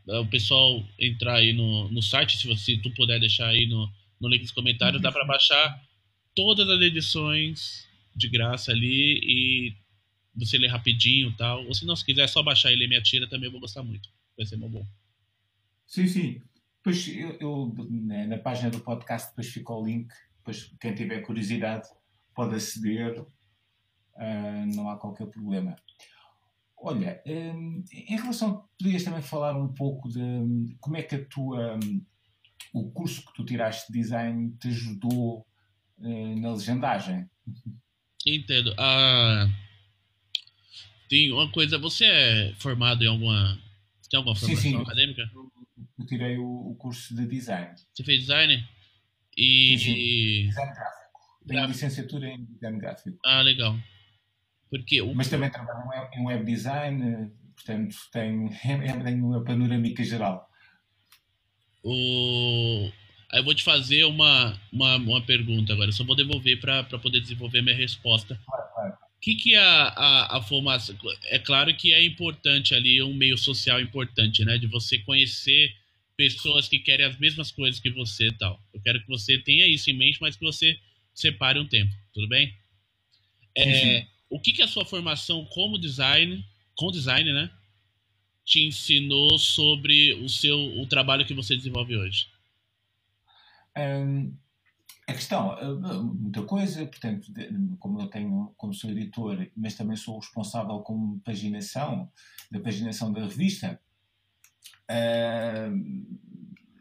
o 0.06 0.26
pessoal 0.26 0.84
entrar 0.98 1.36
aí 1.36 1.52
no, 1.52 1.88
no 1.90 2.02
site, 2.02 2.36
se 2.36 2.46
você 2.46 2.76
tu 2.76 2.90
puder 2.94 3.18
deixar 3.18 3.48
aí 3.48 3.66
no, 3.66 3.90
no 4.20 4.28
link 4.28 4.42
dos 4.42 4.52
comentários, 4.52 5.02
dá 5.02 5.10
para 5.10 5.24
baixar 5.24 5.82
todas 6.34 6.68
as 6.68 6.80
edições 6.80 7.88
de 8.14 8.28
graça 8.28 8.72
ali 8.72 9.20
e 9.22 9.76
você 10.34 10.58
lê 10.58 10.66
rapidinho 10.66 11.34
tal. 11.36 11.64
Ou 11.66 11.74
se 11.74 11.84
não, 11.84 11.96
se 11.96 12.04
quiser 12.04 12.28
só 12.28 12.42
baixar 12.42 12.72
e 12.72 12.76
ler 12.76 12.88
minha 12.88 13.02
tira, 13.02 13.28
também 13.28 13.46
eu 13.46 13.52
vou 13.52 13.60
gostar 13.60 13.82
muito. 13.82 14.08
Vai 14.36 14.46
ser 14.46 14.56
muito 14.56 14.72
bom. 14.72 14.86
Sim, 15.86 16.06
sim. 16.06 16.42
Pois 16.82 17.06
eu, 17.08 17.36
eu 17.40 17.74
né, 17.90 18.26
na 18.26 18.38
página 18.38 18.70
do 18.70 18.80
podcast 18.80 19.30
depois 19.30 19.48
fica 19.48 19.72
o 19.72 19.84
link. 19.84 20.08
Depois 20.38 20.72
quem 20.80 20.94
tiver 20.94 21.20
curiosidade 21.20 21.88
pode 22.34 22.54
aceder. 22.54 23.20
Uh, 23.20 24.66
não 24.74 24.88
há 24.88 24.96
qualquer 24.96 25.26
problema. 25.26 25.76
Olha, 26.76 27.22
um, 27.26 27.84
em 27.92 28.16
relação, 28.16 28.66
podias 28.78 29.04
também 29.04 29.20
falar 29.20 29.54
um 29.56 29.68
pouco 29.68 30.08
de 30.08 30.76
como 30.80 30.96
é 30.96 31.02
que 31.02 31.14
a 31.14 31.24
tua, 31.26 31.76
um, 31.76 32.04
o 32.72 32.90
curso 32.90 33.24
que 33.26 33.34
tu 33.34 33.44
tiraste 33.44 33.92
de 33.92 33.98
design 33.98 34.56
te 34.58 34.68
ajudou 34.68 35.46
eh, 36.02 36.34
na 36.36 36.52
legendagem. 36.52 37.28
Entendo. 38.26 38.74
Ah, 38.78 39.48
tem 41.08 41.32
uma 41.32 41.50
coisa, 41.50 41.78
você 41.78 42.04
é 42.04 42.54
formado 42.58 43.02
em 43.02 43.08
alguma. 43.08 43.58
Tem 44.10 44.18
alguma 44.18 44.36
formação 44.36 44.62
sim, 44.62 44.76
sim. 44.76 44.82
acadêmica? 44.82 45.30
Eu 45.98 46.06
tirei 46.06 46.38
o, 46.38 46.70
o, 46.70 46.74
curso 46.76 47.14
de 47.14 47.26
design. 47.26 47.74
Você 47.94 48.04
fez 48.04 48.20
design? 48.20 48.64
E. 49.36 49.78
Sim, 49.78 49.84
sim. 49.84 50.46
Design 50.48 50.72
gráfico. 50.72 51.00
Tenho 51.46 51.66
licenciatura 51.66 52.28
em 52.28 52.44
design 52.44 52.78
gráfico. 52.78 53.18
Ah, 53.24 53.40
legal. 53.42 53.76
Porque 54.70 55.02
o... 55.02 55.14
Mas 55.14 55.28
também 55.28 55.50
trabalho 55.50 56.08
em 56.14 56.24
web 56.24 56.44
design, 56.44 57.32
portanto 57.56 57.96
tenho, 58.12 58.48
tenho 59.04 59.26
uma 59.26 59.42
panorâmica 59.42 60.04
geral. 60.04 60.48
O... 61.82 62.90
Aí 63.32 63.38
eu 63.38 63.44
vou 63.44 63.54
te 63.54 63.62
fazer 63.62 64.04
uma, 64.04 64.60
uma, 64.72 64.96
uma 64.96 65.22
pergunta 65.22 65.72
agora, 65.72 65.88
eu 65.88 65.92
só 65.92 66.02
vou 66.02 66.16
devolver 66.16 66.58
para 66.60 66.84
poder 66.98 67.20
desenvolver 67.20 67.62
minha 67.62 67.76
resposta. 67.76 68.40
O 69.16 69.20
que, 69.20 69.34
que 69.34 69.54
a, 69.54 69.84
a, 69.88 70.38
a 70.38 70.42
formação. 70.42 70.96
É 71.24 71.38
claro 71.38 71.74
que 71.76 71.92
é 71.92 72.02
importante 72.04 72.74
ali, 72.74 73.02
um 73.02 73.12
meio 73.12 73.36
social 73.36 73.80
importante, 73.80 74.44
né? 74.44 74.56
De 74.56 74.66
você 74.66 74.98
conhecer 74.98 75.76
pessoas 76.16 76.68
que 76.68 76.78
querem 76.78 77.06
as 77.06 77.18
mesmas 77.18 77.50
coisas 77.50 77.78
que 77.78 77.90
você 77.90 78.28
e 78.28 78.32
tal. 78.32 78.60
Eu 78.72 78.80
quero 78.80 79.00
que 79.00 79.06
você 79.06 79.38
tenha 79.38 79.66
isso 79.66 79.90
em 79.90 79.94
mente, 79.94 80.18
mas 80.20 80.36
que 80.36 80.44
você 80.44 80.78
separe 81.14 81.58
um 81.58 81.66
tempo, 81.66 81.94
tudo 82.14 82.28
bem? 82.28 82.54
É, 83.56 84.06
o 84.28 84.40
que, 84.40 84.52
que 84.52 84.62
a 84.62 84.68
sua 84.68 84.84
formação 84.84 85.44
como 85.46 85.78
design, 85.78 86.44
com 86.74 86.90
design, 86.90 87.32
né? 87.32 87.50
Te 88.44 88.64
ensinou 88.64 89.38
sobre 89.38 90.14
o 90.14 90.28
seu 90.28 90.58
o 90.80 90.86
trabalho 90.86 91.26
que 91.26 91.34
você 91.34 91.56
desenvolve 91.56 91.96
hoje? 91.96 92.26
Um, 93.76 94.34
a 95.08 95.12
questão, 95.12 95.56
muita 96.14 96.44
coisa, 96.44 96.86
portanto, 96.86 97.32
como 97.80 98.00
eu 98.00 98.06
tenho, 98.06 98.54
como 98.56 98.72
sou 98.72 98.90
editor, 98.90 99.44
mas 99.56 99.74
também 99.74 99.96
sou 99.96 100.18
responsável 100.18 100.78
como 100.80 101.20
paginação, 101.20 102.08
da 102.50 102.60
paginação 102.60 103.12
da 103.12 103.22
revista, 103.22 103.80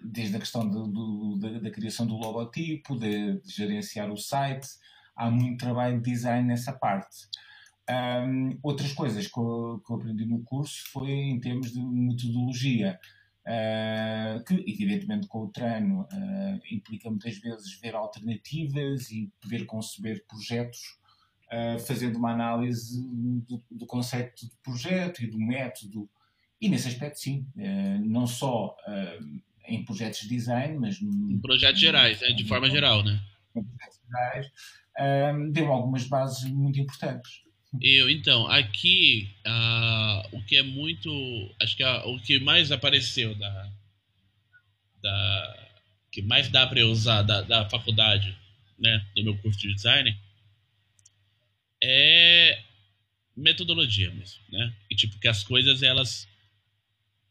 desde 0.04 0.36
a 0.36 0.40
questão 0.40 0.68
do, 0.68 0.88
do, 0.88 1.40
da, 1.40 1.60
da, 1.60 1.72
criação 1.72 2.06
do 2.06 2.18
logotipo, 2.18 2.98
de, 2.98 3.40
de, 3.42 3.52
gerenciar 3.52 4.12
o 4.12 4.18
site, 4.18 4.68
há 5.16 5.30
muito 5.30 5.58
trabalho 5.60 6.02
de 6.02 6.12
design 6.12 6.48
nessa 6.48 6.74
parte. 6.74 7.28
Um, 7.90 8.60
outras 8.62 8.94
coisas 8.94 9.28
que 9.28 9.40
eu, 9.40 9.82
que 9.86 9.92
eu 9.92 9.98
aprendi 9.98 10.26
no 10.26 10.44
curso 10.44 10.84
foi 10.92 11.10
em 11.10 11.40
termos 11.40 11.72
de 11.72 11.82
metodologia. 11.82 13.00
Uh, 13.50 14.44
que, 14.44 14.54
evidentemente, 14.54 15.26
com 15.28 15.46
o 15.46 15.48
treino 15.48 16.02
uh, 16.02 16.62
implica 16.72 17.10
muitas 17.10 17.36
vezes 17.40 17.80
ver 17.80 17.96
alternativas 17.96 19.10
e 19.10 19.32
poder 19.42 19.66
conceber 19.66 20.24
projetos 20.28 21.00
uh, 21.52 21.80
fazendo 21.80 22.20
uma 22.20 22.32
análise 22.32 23.02
do, 23.48 23.60
do, 23.72 23.88
conceito 23.88 24.46
de 24.46 24.56
projeto 24.62 25.24
e 25.24 25.28
do 25.28 25.40
método. 25.40 26.08
E 26.62 26.70
nesse 26.70 26.90
aspecto, 26.90 27.18
sim, 27.18 27.48
não 28.04 28.28
só 28.28 28.76
em 29.66 29.84
projetos 29.86 30.20
de 30.20 30.28
design, 30.28 30.78
mas. 30.78 31.02
Em 31.02 31.40
projetos 31.40 31.80
gerais, 31.80 32.20
né? 32.20 32.34
de 32.34 32.44
forma 32.44 32.70
geral, 32.70 33.02
né? 33.02 33.20
Em 33.56 33.64
projetos 33.64 34.00
gerais, 34.06 34.52
deu 35.54 35.72
algumas 35.72 36.06
bases 36.06 36.52
muito 36.52 36.78
importantes. 36.78 37.44
Eu, 37.82 38.10
então, 38.10 38.48
aqui 38.48 39.30
uh, 39.46 40.38
o 40.38 40.44
que 40.44 40.56
é 40.58 40.64
muito. 40.64 41.10
Acho 41.62 41.78
que 41.78 41.84
uh, 41.84 42.08
o 42.08 42.20
que 42.20 42.40
mais 42.40 42.72
apareceu 42.72 43.36
da. 43.36 43.72
da 45.02 45.70
que 46.12 46.24
mais 46.24 46.50
dá 46.50 46.66
para 46.66 46.84
usar 46.88 47.22
da, 47.22 47.44
da 47.44 47.70
faculdade, 47.70 48.36
né, 48.80 49.06
do 49.16 49.24
meu 49.24 49.38
curso 49.38 49.60
de 49.60 49.72
design, 49.76 50.18
é 51.84 52.64
metodologia 53.38 54.10
mesmo, 54.12 54.42
né? 54.50 54.76
E 54.90 54.96
tipo, 54.96 55.20
que 55.20 55.28
as 55.28 55.44
coisas 55.44 55.84
elas 55.84 56.28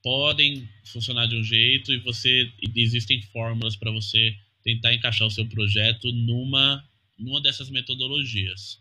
podem 0.03 0.69
funcionar 0.85 1.27
de 1.27 1.37
um 1.37 1.43
jeito 1.43 1.93
e 1.93 1.99
você 1.99 2.51
e 2.63 2.81
existem 2.81 3.21
fórmulas 3.23 3.75
para 3.75 3.91
você 3.91 4.37
tentar 4.63 4.95
encaixar 4.95 5.27
o 5.27 5.31
seu 5.31 5.47
projeto 5.49 6.13
numa 6.13 6.89
numa 7.19 7.41
dessas 7.41 7.69
metodologias. 7.69 8.81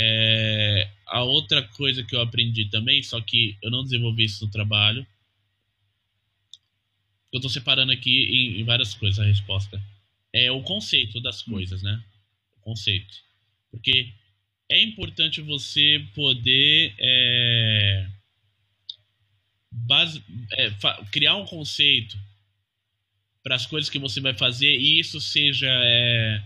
É, 0.00 0.88
a 1.06 1.24
outra 1.24 1.60
coisa 1.60 2.04
que 2.04 2.14
eu 2.14 2.20
aprendi 2.20 2.66
também, 2.66 3.02
só 3.02 3.20
que 3.20 3.58
eu 3.60 3.68
não 3.68 3.82
desenvolvi 3.82 4.24
isso 4.24 4.44
no 4.46 4.50
trabalho, 4.50 5.04
eu 7.32 7.38
estou 7.38 7.50
separando 7.50 7.90
aqui 7.90 8.24
em, 8.24 8.60
em, 8.60 8.64
várias 8.64 8.94
coisas 8.94 9.18
a 9.18 9.24
resposta, 9.24 9.82
é 10.32 10.52
o 10.52 10.62
conceito 10.62 11.20
das 11.20 11.42
coisas, 11.42 11.82
né? 11.82 12.00
O 12.58 12.60
conceito. 12.60 13.16
Porque 13.72 14.12
é 14.68 14.80
importante 14.80 15.40
você 15.40 16.06
poder 16.14 16.94
é, 16.96 18.08
base, 19.72 20.22
é, 20.52 20.70
criar 21.10 21.34
um 21.34 21.44
conceito 21.44 22.16
para 23.42 23.56
as 23.56 23.66
coisas 23.66 23.90
que 23.90 23.98
você 23.98 24.20
vai 24.20 24.34
fazer 24.34 24.78
e 24.78 25.00
isso 25.00 25.20
seja 25.20 25.68
é, 25.68 26.40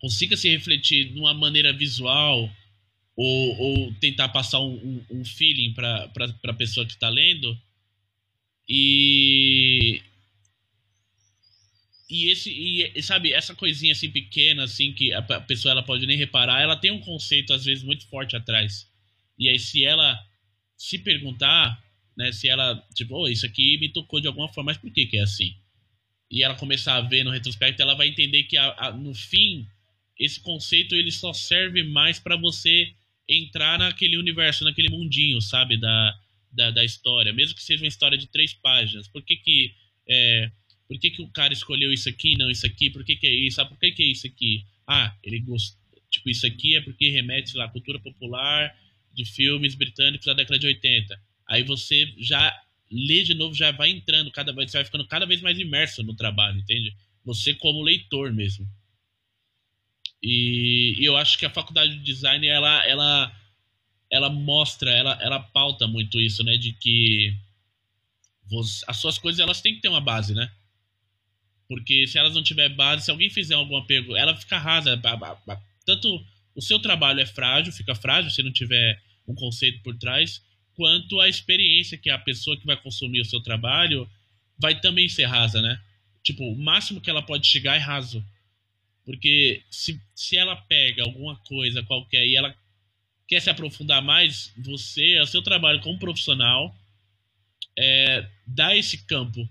consiga 0.00 0.36
se 0.36 0.48
refletir 0.48 1.12
de 1.12 1.18
uma 1.18 1.34
maneira 1.34 1.72
visual 1.72 2.50
ou, 3.16 3.56
ou 3.58 3.94
tentar 3.94 4.28
passar 4.28 4.60
um, 4.60 5.04
um 5.10 5.24
feeling 5.24 5.72
para 5.72 6.10
a 6.44 6.54
pessoa 6.54 6.86
que 6.86 6.92
está 6.92 7.08
lendo. 7.08 7.58
E 8.68 10.00
e 12.10 12.30
esse 12.30 12.50
e 12.50 13.02
sabe 13.02 13.32
essa 13.32 13.54
coisinha 13.54 13.92
assim 13.92 14.10
pequena 14.10 14.64
assim 14.64 14.92
que 14.92 15.12
a 15.12 15.22
pessoa 15.22 15.72
ela 15.72 15.82
pode 15.82 16.06
nem 16.06 16.16
reparar 16.16 16.62
ela 16.62 16.76
tem 16.76 16.90
um 16.90 17.00
conceito 17.00 17.52
às 17.52 17.64
vezes 17.64 17.82
muito 17.82 18.06
forte 18.06 18.36
atrás. 18.36 18.88
E 19.38 19.48
aí 19.48 19.58
se 19.58 19.84
ela 19.84 20.18
se 20.76 20.98
perguntar 20.98 21.82
né 22.16 22.30
se 22.30 22.48
ela 22.48 22.76
tipo 22.94 23.16
oh, 23.16 23.28
isso 23.28 23.44
aqui 23.46 23.78
me 23.78 23.88
tocou 23.88 24.20
de 24.20 24.28
alguma 24.28 24.48
forma 24.48 24.70
mas 24.70 24.78
por 24.78 24.92
que 24.92 25.06
que 25.06 25.16
é 25.16 25.22
assim? 25.22 25.54
E 26.30 26.42
ela 26.42 26.54
começar 26.54 26.96
a 26.96 27.00
ver 27.00 27.24
no 27.24 27.30
retrospecto 27.30 27.82
ela 27.82 27.94
vai 27.94 28.08
entender 28.08 28.44
que 28.44 28.56
a, 28.56 28.74
a, 28.78 28.92
no 28.92 29.14
fim 29.14 29.66
esse 30.18 30.40
conceito 30.40 30.94
ele 30.94 31.10
só 31.10 31.32
serve 31.32 31.82
mais 31.82 32.18
para 32.18 32.36
você 32.36 32.92
entrar 33.28 33.78
naquele 33.78 34.16
universo 34.16 34.64
naquele 34.64 34.88
mundinho 34.88 35.40
sabe 35.40 35.76
da, 35.76 36.18
da, 36.52 36.70
da 36.70 36.84
história 36.84 37.32
mesmo 37.32 37.54
que 37.54 37.62
seja 37.62 37.82
uma 37.84 37.88
história 37.88 38.18
de 38.18 38.26
três 38.26 38.52
páginas 38.54 39.06
por 39.08 39.22
que 39.22 39.36
que 39.36 39.74
é, 40.08 40.50
por 40.88 40.98
que, 40.98 41.10
que 41.10 41.20
o 41.20 41.28
cara 41.28 41.52
escolheu 41.52 41.92
isso 41.92 42.08
aqui, 42.08 42.34
não 42.36 42.50
isso 42.50 42.66
aqui? 42.66 42.88
Por 42.88 43.04
que, 43.04 43.14
que 43.14 43.26
é 43.26 43.34
isso? 43.34 43.60
Ah, 43.60 43.66
por 43.66 43.78
que, 43.78 43.92
que 43.92 44.02
é 44.02 44.06
isso 44.06 44.26
aqui? 44.26 44.64
Ah, 44.86 45.14
ele 45.22 45.38
gostou. 45.40 45.78
Tipo, 46.10 46.30
isso 46.30 46.46
aqui 46.46 46.74
é 46.74 46.80
porque 46.80 47.10
remete, 47.10 47.50
sei 47.50 47.58
lá, 47.58 47.66
à 47.66 47.68
cultura 47.68 48.00
popular 48.00 48.74
de 49.12 49.26
filmes 49.26 49.74
britânicos 49.74 50.24
da 50.24 50.32
década 50.32 50.58
de 50.58 50.66
80. 50.66 51.20
Aí 51.46 51.62
você 51.62 52.10
já 52.16 52.58
lê 52.90 53.22
de 53.22 53.34
novo, 53.34 53.54
já 53.54 53.70
vai 53.70 53.90
entrando, 53.90 54.30
cada 54.30 54.50
vez, 54.52 54.70
você 54.70 54.78
vai 54.78 54.84
ficando 54.86 55.06
cada 55.06 55.26
vez 55.26 55.42
mais 55.42 55.58
imerso 55.58 56.02
no 56.02 56.16
trabalho, 56.16 56.58
entende? 56.58 56.96
Você 57.26 57.52
como 57.52 57.82
leitor 57.82 58.32
mesmo. 58.32 58.66
E, 60.22 60.96
e 60.98 61.04
eu 61.04 61.16
acho 61.16 61.38
que 61.38 61.46
a 61.46 61.50
faculdade 61.50 61.96
de 61.96 62.02
design, 62.02 62.46
ela, 62.46 62.86
ela, 62.86 63.32
ela 64.10 64.30
mostra, 64.30 64.90
ela, 64.90 65.18
ela 65.20 65.40
pauta 65.40 65.86
muito 65.86 66.20
isso, 66.20 66.42
né? 66.42 66.56
De 66.56 66.72
que 66.72 67.36
você, 68.50 68.84
as 68.88 68.96
suas 68.96 69.18
coisas, 69.18 69.40
elas 69.40 69.60
têm 69.60 69.74
que 69.74 69.80
ter 69.80 69.88
uma 69.88 70.00
base, 70.00 70.34
né? 70.34 70.50
Porque 71.68 72.06
se 72.06 72.18
elas 72.18 72.34
não 72.34 72.42
tiver 72.42 72.70
base, 72.70 73.04
se 73.04 73.10
alguém 73.10 73.30
fizer 73.30 73.54
algum 73.54 73.76
apego, 73.76 74.16
ela 74.16 74.34
fica 74.34 74.58
rasa. 74.58 75.00
Tanto 75.84 76.24
o 76.54 76.62
seu 76.62 76.78
trabalho 76.80 77.20
é 77.20 77.26
frágil, 77.26 77.72
fica 77.72 77.94
frágil 77.94 78.30
se 78.30 78.42
não 78.42 78.52
tiver 78.52 79.00
um 79.26 79.34
conceito 79.34 79.82
por 79.82 79.96
trás, 79.98 80.42
quanto 80.74 81.20
a 81.20 81.28
experiência 81.28 81.98
que 81.98 82.08
a 82.08 82.18
pessoa 82.18 82.56
que 82.58 82.66
vai 82.66 82.76
consumir 82.76 83.20
o 83.20 83.24
seu 83.24 83.40
trabalho 83.40 84.08
vai 84.58 84.80
também 84.80 85.08
ser 85.08 85.26
rasa, 85.26 85.60
né? 85.60 85.78
Tipo, 86.22 86.44
o 86.44 86.58
máximo 86.58 87.00
que 87.00 87.10
ela 87.10 87.22
pode 87.22 87.46
chegar 87.46 87.76
é 87.76 87.78
raso. 87.78 88.24
Porque 89.08 89.62
se, 89.70 89.98
se 90.14 90.36
ela 90.36 90.54
pega 90.54 91.02
alguma 91.02 91.34
coisa 91.36 91.82
qualquer 91.82 92.26
e 92.26 92.36
ela 92.36 92.54
quer 93.26 93.40
se 93.40 93.48
aprofundar 93.48 94.02
mais, 94.02 94.52
você, 94.58 95.18
o 95.18 95.26
seu 95.26 95.40
trabalho 95.40 95.80
como 95.80 95.98
profissional, 95.98 96.76
é, 97.74 98.28
dá 98.46 98.76
esse 98.76 99.06
campo 99.06 99.48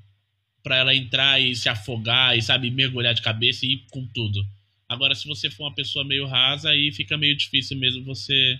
para 0.61 0.77
ela 0.77 0.93
entrar 0.93 1.41
e 1.41 1.55
se 1.55 1.67
afogar 1.67 2.37
e, 2.37 2.41
sabe, 2.43 2.69
mergulhar 2.69 3.15
de 3.15 3.23
cabeça 3.23 3.65
e 3.65 3.73
ir 3.73 3.85
com 3.89 4.05
tudo. 4.05 4.47
Agora, 4.87 5.15
se 5.15 5.27
você 5.27 5.49
for 5.49 5.63
uma 5.63 5.73
pessoa 5.73 6.05
meio 6.05 6.27
rasa, 6.27 6.69
aí 6.69 6.91
fica 6.91 7.17
meio 7.17 7.35
difícil 7.35 7.77
mesmo 7.79 8.03
você. 8.03 8.59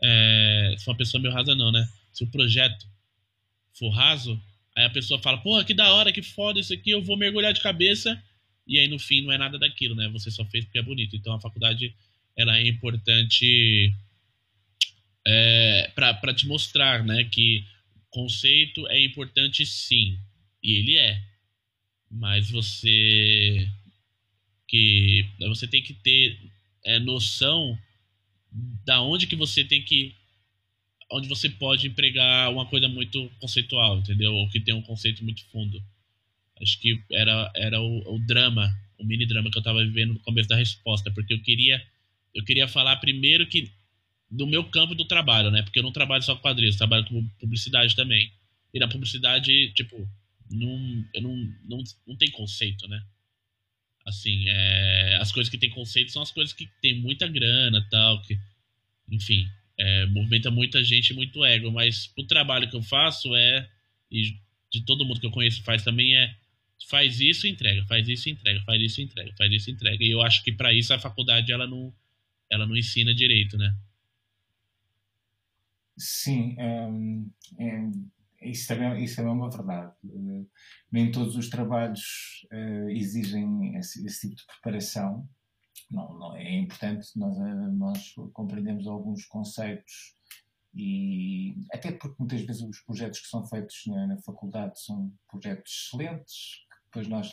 É, 0.00 0.76
se 0.78 0.84
for 0.84 0.92
uma 0.92 0.98
pessoa 0.98 1.20
meio 1.20 1.34
rasa, 1.34 1.56
não, 1.56 1.72
né? 1.72 1.88
Se 2.12 2.22
o 2.22 2.30
projeto 2.30 2.86
for 3.76 3.88
raso, 3.88 4.40
aí 4.76 4.84
a 4.84 4.90
pessoa 4.90 5.20
fala, 5.20 5.38
porra, 5.38 5.64
que 5.64 5.74
da 5.74 5.92
hora, 5.92 6.12
que 6.12 6.22
foda 6.22 6.60
isso 6.60 6.72
aqui, 6.72 6.90
eu 6.90 7.02
vou 7.02 7.16
mergulhar 7.16 7.52
de 7.52 7.60
cabeça. 7.60 8.22
E 8.66 8.78
aí 8.78 8.88
no 8.88 8.98
fim 8.98 9.22
não 9.22 9.32
é 9.32 9.38
nada 9.38 9.58
daquilo, 9.58 9.94
né? 9.94 10.08
Você 10.08 10.30
só 10.30 10.44
fez 10.44 10.64
porque 10.64 10.78
é 10.78 10.82
bonito. 10.82 11.14
Então 11.16 11.32
a 11.34 11.40
faculdade 11.40 11.94
ela 12.36 12.58
é 12.58 12.66
importante 12.66 13.92
é, 15.26 15.92
para 15.94 16.34
te 16.34 16.46
mostrar, 16.46 17.04
né? 17.04 17.24
Que 17.24 17.64
conceito 18.10 18.86
é 18.88 19.02
importante 19.04 19.64
sim. 19.64 20.18
E 20.62 20.74
ele 20.74 20.96
é 20.96 21.22
mas 22.10 22.50
você 22.50 23.68
que 24.68 25.24
você 25.38 25.66
tem 25.66 25.82
que 25.82 25.94
ter 25.94 26.38
é, 26.84 26.98
noção 26.98 27.78
da 28.84 29.00
onde 29.02 29.26
que 29.26 29.36
você 29.36 29.64
tem 29.64 29.82
que 29.82 30.14
onde 31.10 31.28
você 31.28 31.48
pode 31.48 31.86
empregar 31.86 32.50
uma 32.50 32.66
coisa 32.66 32.88
muito 32.88 33.30
conceitual, 33.38 33.98
entendeu? 33.98 34.34
Ou 34.34 34.48
que 34.48 34.58
tem 34.58 34.74
um 34.74 34.82
conceito 34.82 35.22
muito 35.22 35.44
fundo. 35.46 35.80
Acho 36.60 36.80
que 36.80 37.02
era, 37.12 37.50
era 37.54 37.80
o, 37.80 38.14
o 38.14 38.18
drama, 38.18 38.68
o 38.98 39.04
mini 39.04 39.26
drama 39.26 39.50
que 39.50 39.58
eu 39.58 39.60
estava 39.60 39.84
vivendo 39.84 40.14
no 40.14 40.20
começo 40.20 40.48
da 40.48 40.56
resposta, 40.56 41.10
porque 41.10 41.34
eu 41.34 41.42
queria 41.42 41.82
eu 42.34 42.44
queria 42.44 42.68
falar 42.68 42.96
primeiro 42.96 43.46
que 43.46 43.72
do 44.30 44.46
meu 44.46 44.64
campo 44.64 44.94
do 44.94 45.06
trabalho, 45.06 45.50
né? 45.50 45.62
Porque 45.62 45.78
eu 45.78 45.82
não 45.82 45.92
trabalho 45.92 46.22
só 46.22 46.34
com 46.34 46.42
quadrinhos, 46.42 46.74
eu 46.74 46.78
trabalho 46.78 47.06
com 47.06 47.26
publicidade 47.40 47.96
também. 47.96 48.30
E 48.74 48.78
na 48.78 48.88
publicidade, 48.88 49.72
tipo, 49.72 49.96
não, 50.50 51.04
eu 51.14 51.22
não, 51.22 51.36
não, 51.64 51.84
não 52.06 52.16
tem 52.16 52.30
conceito, 52.30 52.86
né? 52.88 53.02
Assim, 54.04 54.48
é, 54.48 55.16
as 55.20 55.32
coisas 55.32 55.50
que 55.50 55.58
tem 55.58 55.70
conceito 55.70 56.12
são 56.12 56.22
as 56.22 56.30
coisas 56.30 56.52
que 56.52 56.68
tem 56.82 57.00
muita 57.00 57.26
grana 57.26 57.86
tal, 57.90 58.20
que, 58.22 58.38
enfim, 59.10 59.46
é, 59.78 60.06
movimenta 60.06 60.50
muita 60.50 60.82
gente 60.84 61.14
muito 61.14 61.44
ego, 61.44 61.70
mas 61.70 62.12
o 62.16 62.24
trabalho 62.24 62.68
que 62.68 62.76
eu 62.76 62.82
faço 62.82 63.34
é, 63.34 63.68
e 64.10 64.36
de 64.70 64.84
todo 64.84 65.04
mundo 65.04 65.20
que 65.20 65.26
eu 65.26 65.30
conheço 65.30 65.62
faz 65.62 65.82
também, 65.82 66.16
é 66.16 66.34
faz 66.88 67.20
isso 67.20 67.46
entrega, 67.46 67.84
faz 67.86 68.08
isso 68.08 68.28
entrega, 68.28 68.62
faz 68.64 68.80
isso 68.80 69.00
entrega, 69.00 69.32
faz 69.36 69.52
isso 69.52 69.70
entrega. 69.70 70.04
E 70.04 70.10
eu 70.10 70.22
acho 70.22 70.42
que 70.42 70.52
para 70.52 70.72
isso 70.72 70.92
a 70.92 70.98
faculdade 70.98 71.52
ela 71.52 71.66
não, 71.66 71.92
ela 72.50 72.66
não 72.66 72.76
ensina 72.76 73.14
direito, 73.14 73.56
né? 73.56 73.74
Sim, 75.98 76.54
é, 76.58 76.88
é, 77.58 77.90
isso 78.50 78.68
também, 78.68 79.02
isso 79.02 79.16
também 79.16 79.32
é 79.32 79.34
uma 79.34 79.50
verdade. 79.50 79.94
Uh, 80.04 80.48
nem 80.92 81.10
todos 81.10 81.36
os 81.36 81.48
trabalhos 81.48 82.46
uh, 82.52 82.90
exigem 82.90 83.76
esse, 83.76 84.04
esse, 84.06 84.28
tipo 84.28 84.36
de 84.36 84.46
preparação. 84.46 85.28
Não, 85.90 86.18
não 86.18 86.36
é 86.36 86.58
importante 86.58 87.08
nós, 87.16 87.36
uh, 87.36 87.72
nós 87.72 88.14
compreendemos 88.32 88.86
alguns 88.86 89.24
conceitos 89.24 90.14
e 90.74 91.56
até 91.72 91.90
porque 91.90 92.16
muitas 92.18 92.42
vezes 92.42 92.62
os 92.62 92.80
projetos 92.80 93.20
que 93.20 93.28
são 93.28 93.46
feitos 93.46 93.82
na, 93.86 94.08
na 94.08 94.18
faculdade 94.18 94.78
são 94.78 95.10
projetos 95.26 95.72
excelentes, 95.72 96.65
depois 96.86 97.08
nós 97.08 97.32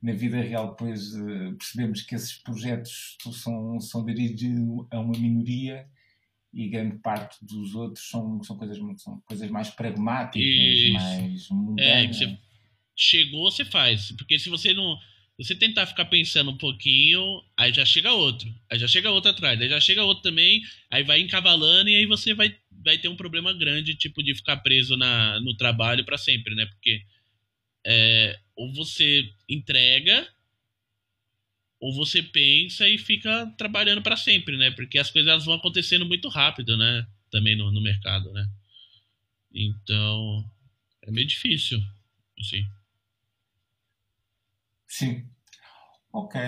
na 0.00 0.12
vida 0.12 0.40
real 0.40 0.70
depois 0.70 1.12
percebemos 1.58 2.02
que 2.02 2.14
esses 2.14 2.34
projetos 2.34 3.16
são, 3.32 3.80
são 3.80 4.04
dirigidos 4.04 4.86
a 4.90 5.00
uma 5.00 5.18
minoria 5.18 5.88
e 6.52 6.68
grande 6.68 6.98
parte 6.98 7.44
dos 7.44 7.74
outros 7.74 8.08
são, 8.08 8.42
são, 8.42 8.56
coisas, 8.56 8.78
são 9.02 9.20
coisas 9.26 9.50
mais 9.50 9.70
pragmáticas, 9.70 10.42
Isso. 10.42 10.92
mais 10.92 11.48
mundanas. 11.50 11.80
É, 11.80 12.06
que 12.06 12.14
você 12.14 12.38
chegou, 12.96 13.50
você 13.50 13.64
faz. 13.64 14.12
Porque 14.12 14.38
se 14.38 14.48
você 14.48 14.72
não. 14.72 14.98
você 15.38 15.54
tentar 15.54 15.86
ficar 15.86 16.06
pensando 16.06 16.50
um 16.50 16.56
pouquinho, 16.56 17.22
aí 17.56 17.72
já 17.72 17.84
chega 17.84 18.12
outro, 18.12 18.52
aí 18.70 18.78
já 18.78 18.88
chega 18.88 19.10
outro 19.10 19.30
atrás, 19.30 19.60
aí 19.60 19.68
já 19.68 19.80
chega 19.80 20.04
outro 20.04 20.22
também, 20.22 20.62
aí 20.90 21.02
vai 21.02 21.20
encavalando 21.20 21.90
e 21.90 21.96
aí 21.96 22.06
você 22.06 22.34
vai, 22.34 22.56
vai 22.70 22.98
ter 22.98 23.08
um 23.08 23.16
problema 23.16 23.52
grande, 23.52 23.94
tipo, 23.94 24.22
de 24.22 24.34
ficar 24.34 24.56
preso 24.58 24.96
na, 24.96 25.38
no 25.40 25.56
trabalho 25.56 26.04
para 26.04 26.18
sempre, 26.18 26.54
né? 26.54 26.66
Porque 26.66 27.02
é, 27.86 28.38
ou 28.58 28.74
você 28.74 29.32
entrega, 29.48 30.28
ou 31.80 31.94
você 31.94 32.20
pensa 32.20 32.88
e 32.88 32.98
fica 32.98 33.46
trabalhando 33.56 34.02
para 34.02 34.16
sempre, 34.16 34.56
né? 34.56 34.72
Porque 34.72 34.98
as 34.98 35.12
coisas 35.12 35.44
vão 35.44 35.54
acontecendo 35.54 36.04
muito 36.04 36.28
rápido, 36.28 36.76
né? 36.76 37.06
Também 37.30 37.56
no, 37.56 37.70
no 37.70 37.80
mercado, 37.80 38.32
né? 38.32 38.50
Então, 39.54 40.44
é 41.02 41.10
meio 41.12 41.26
difícil, 41.26 41.80
assim. 42.40 42.66
Sim. 44.88 45.30
Ok. 46.12 46.40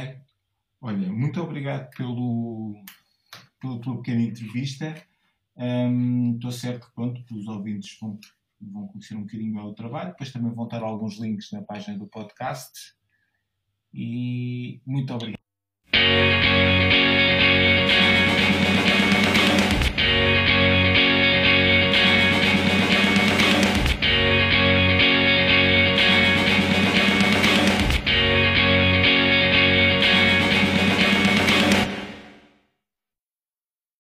Olha, 0.81 1.13
muito 1.13 1.41
obrigado 1.41 1.91
pelo, 1.97 2.75
pela 3.61 3.81
tua 3.81 3.99
pequena 3.99 4.23
entrevista. 4.23 4.97
Estou 5.55 6.51
um, 6.51 6.53
certo 6.53 6.89
que 6.89 6.95
pronto, 6.95 7.23
os 7.31 7.47
ouvintes 7.47 7.97
vão, 8.01 8.19
vão 8.61 8.87
conhecer 8.89 9.17
um 9.17 9.23
bocadinho 9.23 9.61
o 9.61 9.75
trabalho. 9.75 10.11
Depois 10.11 10.33
também 10.33 10.53
vão 10.53 10.69
ter 10.69 10.83
alguns 10.83 11.19
links 11.19 11.51
na 11.53 11.63
página 11.63 11.99
do 11.99 12.07
podcast. 12.07 12.95
E 13.93 14.81
muito 14.87 15.13
obrigado. 15.15 15.41